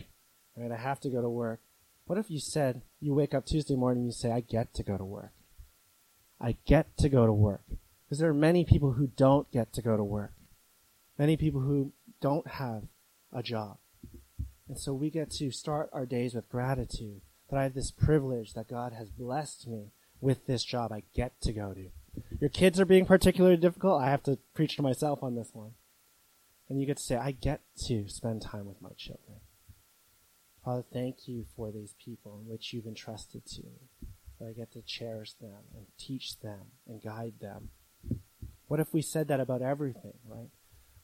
I 0.55 0.62
mean, 0.62 0.71
I 0.71 0.77
have 0.77 0.99
to 1.01 1.09
go 1.09 1.21
to 1.21 1.29
work. 1.29 1.59
What 2.05 2.19
if 2.19 2.29
you 2.29 2.39
said, 2.39 2.81
you 2.99 3.13
wake 3.13 3.33
up 3.33 3.45
Tuesday 3.45 3.75
morning 3.75 4.03
and 4.03 4.07
you 4.07 4.13
say, 4.13 4.31
I 4.31 4.41
get 4.41 4.73
to 4.75 4.83
go 4.83 4.97
to 4.97 5.05
work? 5.05 5.33
I 6.39 6.57
get 6.65 6.95
to 6.97 7.09
go 7.09 7.25
to 7.25 7.33
work. 7.33 7.63
Because 8.05 8.19
there 8.19 8.29
are 8.29 8.33
many 8.33 8.65
people 8.65 8.93
who 8.93 9.07
don't 9.07 9.49
get 9.51 9.73
to 9.73 9.81
go 9.81 9.97
to 9.97 10.03
work. 10.03 10.33
Many 11.17 11.38
people 11.38 11.62
who 11.62 11.93
don't 12.21 12.47
have 12.47 12.83
a 13.31 13.41
job. 13.41 13.77
And 14.67 14.80
so 14.80 14.93
we 14.93 15.10
get 15.10 15.32
to 15.32 15.52
start 15.52 15.89
our 15.91 16.06
days 16.06 16.34
with 16.34 16.49
gratitude 16.49 17.21
that 17.49 17.58
I 17.58 17.63
have 17.63 17.73
this 17.73 17.91
privilege 17.91 18.54
that 18.54 18.69
God 18.69 18.93
has 18.93 19.10
blessed 19.10 19.67
me 19.67 19.91
with 20.21 20.45
this 20.47 20.63
job 20.63 20.91
I 20.91 21.04
get 21.13 21.39
to 21.41 21.54
go 21.54 21.73
to. 21.73 21.89
Your 22.39 22.49
kids 22.49 22.80
are 22.80 22.86
being 22.86 23.06
particularly 23.06 23.58
difficult. 23.58 24.02
I 24.02 24.10
have 24.10 24.23
to 24.23 24.39
preach 24.54 24.78
to 24.78 24.82
myself 24.82 25.21
on 25.21 25.36
this 25.36 25.49
one. 25.54 25.71
And 26.69 26.80
you 26.80 26.88
get 26.88 26.97
to 26.97 27.04
say, 27.04 27.17
I 27.17 27.32
get 27.32 27.62
to 27.88 28.08
spend 28.08 28.41
time 28.41 28.65
with 28.65 28.82
my 28.82 28.91
children. 28.97 29.39
Father, 30.63 30.84
thank 30.93 31.28
you 31.28 31.45
for 31.56 31.71
these 31.71 31.93
people 32.04 32.39
in 32.41 32.49
which 32.49 32.71
you've 32.71 32.88
entrusted 32.88 33.45
to 33.45 33.63
me. 33.63 34.08
That 34.39 34.47
I 34.47 34.54
get 34.54 34.71
to 34.73 34.82
cherish 34.82 35.34
them 35.34 35.60
and 35.76 35.86
teach 35.99 36.39
them 36.39 36.71
and 36.88 37.04
guide 37.04 37.36
them. 37.41 37.69
What 38.67 38.80
if 38.80 38.93
we 38.93 39.02
said 39.02 39.28
that 39.28 39.41
about 39.41 39.62
everything, 39.62 40.13
right? 40.26 40.49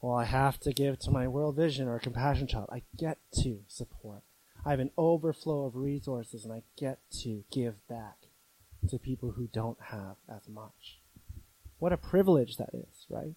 Well, 0.00 0.16
I 0.16 0.24
have 0.24 0.58
to 0.60 0.72
give 0.72 0.98
to 1.00 1.10
my 1.10 1.28
World 1.28 1.56
Vision 1.56 1.86
or 1.86 1.98
Compassion 1.98 2.46
Child. 2.46 2.70
I 2.72 2.82
get 2.96 3.18
to 3.42 3.60
support. 3.68 4.22
I 4.64 4.70
have 4.70 4.80
an 4.80 4.92
overflow 4.96 5.66
of 5.66 5.76
resources 5.76 6.44
and 6.44 6.52
I 6.52 6.62
get 6.76 6.98
to 7.22 7.44
give 7.52 7.86
back 7.86 8.16
to 8.88 8.98
people 8.98 9.32
who 9.32 9.46
don't 9.46 9.78
have 9.90 10.16
as 10.26 10.48
much. 10.48 11.00
What 11.78 11.92
a 11.92 11.98
privilege 11.98 12.56
that 12.56 12.70
is, 12.72 13.06
right? 13.10 13.34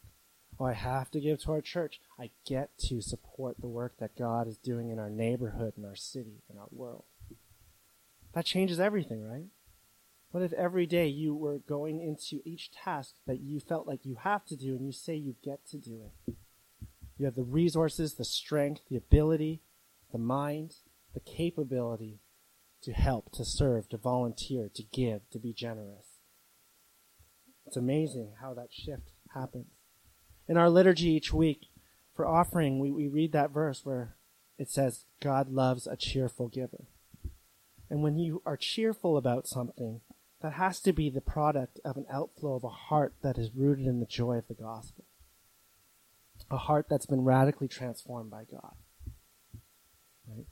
Oh, 0.57 0.65
I 0.65 0.73
have 0.73 1.11
to 1.11 1.19
give 1.19 1.41
to 1.41 1.51
our 1.51 1.61
church. 1.61 1.99
I 2.17 2.29
get 2.45 2.77
to 2.87 3.01
support 3.01 3.57
the 3.59 3.67
work 3.67 3.97
that 3.99 4.17
God 4.17 4.47
is 4.47 4.57
doing 4.57 4.89
in 4.89 4.99
our 4.99 5.09
neighborhood, 5.09 5.73
in 5.77 5.83
our 5.83 5.95
city, 5.95 6.43
in 6.49 6.57
our 6.57 6.67
world. 6.71 7.03
That 8.33 8.45
changes 8.45 8.79
everything, 8.79 9.27
right? 9.27 9.47
What 10.31 10.43
if 10.43 10.53
every 10.53 10.85
day 10.85 11.07
you 11.07 11.35
were 11.35 11.59
going 11.59 12.01
into 12.01 12.41
each 12.45 12.71
task 12.71 13.15
that 13.27 13.41
you 13.41 13.59
felt 13.59 13.87
like 13.87 14.05
you 14.05 14.15
have 14.15 14.45
to 14.45 14.55
do 14.55 14.75
and 14.75 14.85
you 14.85 14.91
say 14.91 15.15
you 15.15 15.35
get 15.43 15.65
to 15.67 15.77
do 15.77 16.01
it? 16.27 16.33
You 17.17 17.25
have 17.25 17.35
the 17.35 17.43
resources, 17.43 18.15
the 18.15 18.25
strength, 18.25 18.81
the 18.89 18.97
ability, 18.97 19.61
the 20.11 20.17
mind, 20.17 20.75
the 21.13 21.19
capability 21.19 22.19
to 22.81 22.91
help, 22.91 23.31
to 23.33 23.45
serve, 23.45 23.87
to 23.89 23.97
volunteer, 23.97 24.69
to 24.73 24.83
give, 24.83 25.21
to 25.31 25.39
be 25.39 25.53
generous. 25.53 26.19
It's 27.65 27.77
amazing 27.77 28.33
how 28.41 28.53
that 28.55 28.73
shift 28.73 29.11
happens. 29.33 29.67
In 30.47 30.57
our 30.57 30.69
liturgy 30.69 31.11
each 31.11 31.31
week 31.31 31.67
for 32.13 32.27
offering, 32.27 32.79
we, 32.79 32.91
we 32.91 33.07
read 33.07 33.31
that 33.31 33.51
verse 33.51 33.85
where 33.85 34.15
it 34.57 34.69
says, 34.69 35.05
God 35.21 35.49
loves 35.49 35.87
a 35.87 35.95
cheerful 35.95 36.49
giver. 36.49 36.85
And 37.89 38.03
when 38.03 38.17
you 38.17 38.41
are 38.45 38.57
cheerful 38.57 39.17
about 39.17 39.47
something, 39.47 40.01
that 40.41 40.53
has 40.53 40.81
to 40.81 40.91
be 40.91 41.09
the 41.09 41.21
product 41.21 41.79
of 41.85 41.95
an 41.95 42.05
outflow 42.11 42.55
of 42.55 42.65
a 42.65 42.69
heart 42.69 43.13
that 43.23 43.37
is 43.37 43.55
rooted 43.55 43.87
in 43.87 44.01
the 44.01 44.05
joy 44.05 44.37
of 44.37 44.47
the 44.47 44.53
gospel. 44.53 45.05
A 46.51 46.57
heart 46.57 46.87
that's 46.89 47.05
been 47.05 47.23
radically 47.23 47.67
transformed 47.67 48.29
by 48.29 48.43
God. 48.49 48.75
Right? 50.27 50.45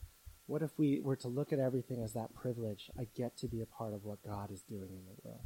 What 0.48 0.62
if 0.62 0.72
we 0.78 1.00
were 1.00 1.16
to 1.18 1.28
look 1.28 1.54
at 1.54 1.60
everything 1.60 2.02
as 2.04 2.14
that 2.14 2.34
privilege? 2.34 2.90
I 3.00 3.08
get 3.16 3.38
to 3.38 3.48
be 3.48 3.62
a 3.62 3.66
part 3.66 3.94
of 3.94 4.04
what 4.04 4.24
God 4.26 4.52
is 4.52 4.64
doing 4.64 4.90
in 4.90 5.06
the 5.06 5.22
world. 5.24 5.46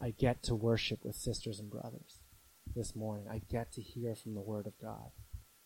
I 0.00 0.10
get 0.10 0.42
to 0.44 0.54
worship 0.54 1.04
with 1.04 1.16
sisters 1.16 1.58
and 1.58 1.70
brothers 1.70 2.20
this 2.76 2.94
morning. 2.94 3.26
I 3.28 3.40
get 3.50 3.72
to 3.72 3.82
hear 3.82 4.14
from 4.14 4.34
the 4.34 4.40
Word 4.40 4.66
of 4.66 4.78
God. 4.80 5.10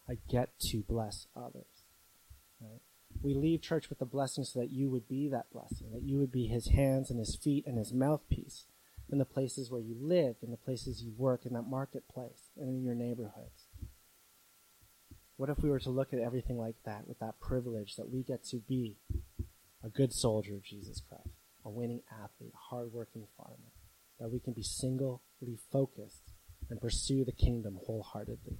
I 0.08 0.16
get 0.28 0.58
to 0.70 0.82
bless 0.88 1.26
others. 1.36 1.84
Right? 2.60 2.80
We 3.20 3.34
leave 3.34 3.60
church 3.60 3.88
with 3.88 3.98
the 3.98 4.06
blessing 4.06 4.44
so 4.44 4.60
that 4.60 4.70
you 4.70 4.88
would 4.90 5.06
be 5.06 5.28
that 5.28 5.50
blessing, 5.52 5.90
that 5.92 6.02
you 6.02 6.18
would 6.18 6.32
be 6.32 6.46
His 6.46 6.68
hands 6.68 7.10
and 7.10 7.18
His 7.18 7.36
feet 7.36 7.66
and 7.66 7.76
His 7.76 7.92
mouthpiece 7.92 8.64
in 9.10 9.18
the 9.18 9.24
places 9.24 9.70
where 9.70 9.80
you 9.80 9.96
live, 10.00 10.36
in 10.42 10.50
the 10.50 10.56
places 10.56 11.02
you 11.02 11.12
work, 11.16 11.44
in 11.44 11.52
that 11.52 11.68
marketplace, 11.68 12.50
and 12.56 12.68
in 12.68 12.82
your 12.82 12.94
neighborhoods. 12.94 13.61
What 15.36 15.48
if 15.48 15.58
we 15.62 15.70
were 15.70 15.80
to 15.80 15.90
look 15.90 16.12
at 16.12 16.20
everything 16.20 16.58
like 16.58 16.76
that 16.84 17.06
with 17.06 17.18
that 17.18 17.40
privilege 17.40 17.96
that 17.96 18.10
we 18.10 18.22
get 18.22 18.44
to 18.46 18.58
be 18.58 18.96
a 19.84 19.88
good 19.88 20.12
soldier 20.12 20.54
of 20.54 20.62
Jesus 20.62 21.00
Christ, 21.00 21.28
a 21.64 21.70
winning 21.70 22.02
athlete, 22.10 22.52
a 22.54 22.74
hardworking 22.74 23.26
farmer, 23.36 23.72
that 24.20 24.30
we 24.30 24.38
can 24.38 24.52
be 24.52 24.62
singly 24.62 25.18
focused 25.72 26.32
and 26.70 26.80
pursue 26.80 27.24
the 27.24 27.32
kingdom 27.32 27.78
wholeheartedly. 27.84 28.58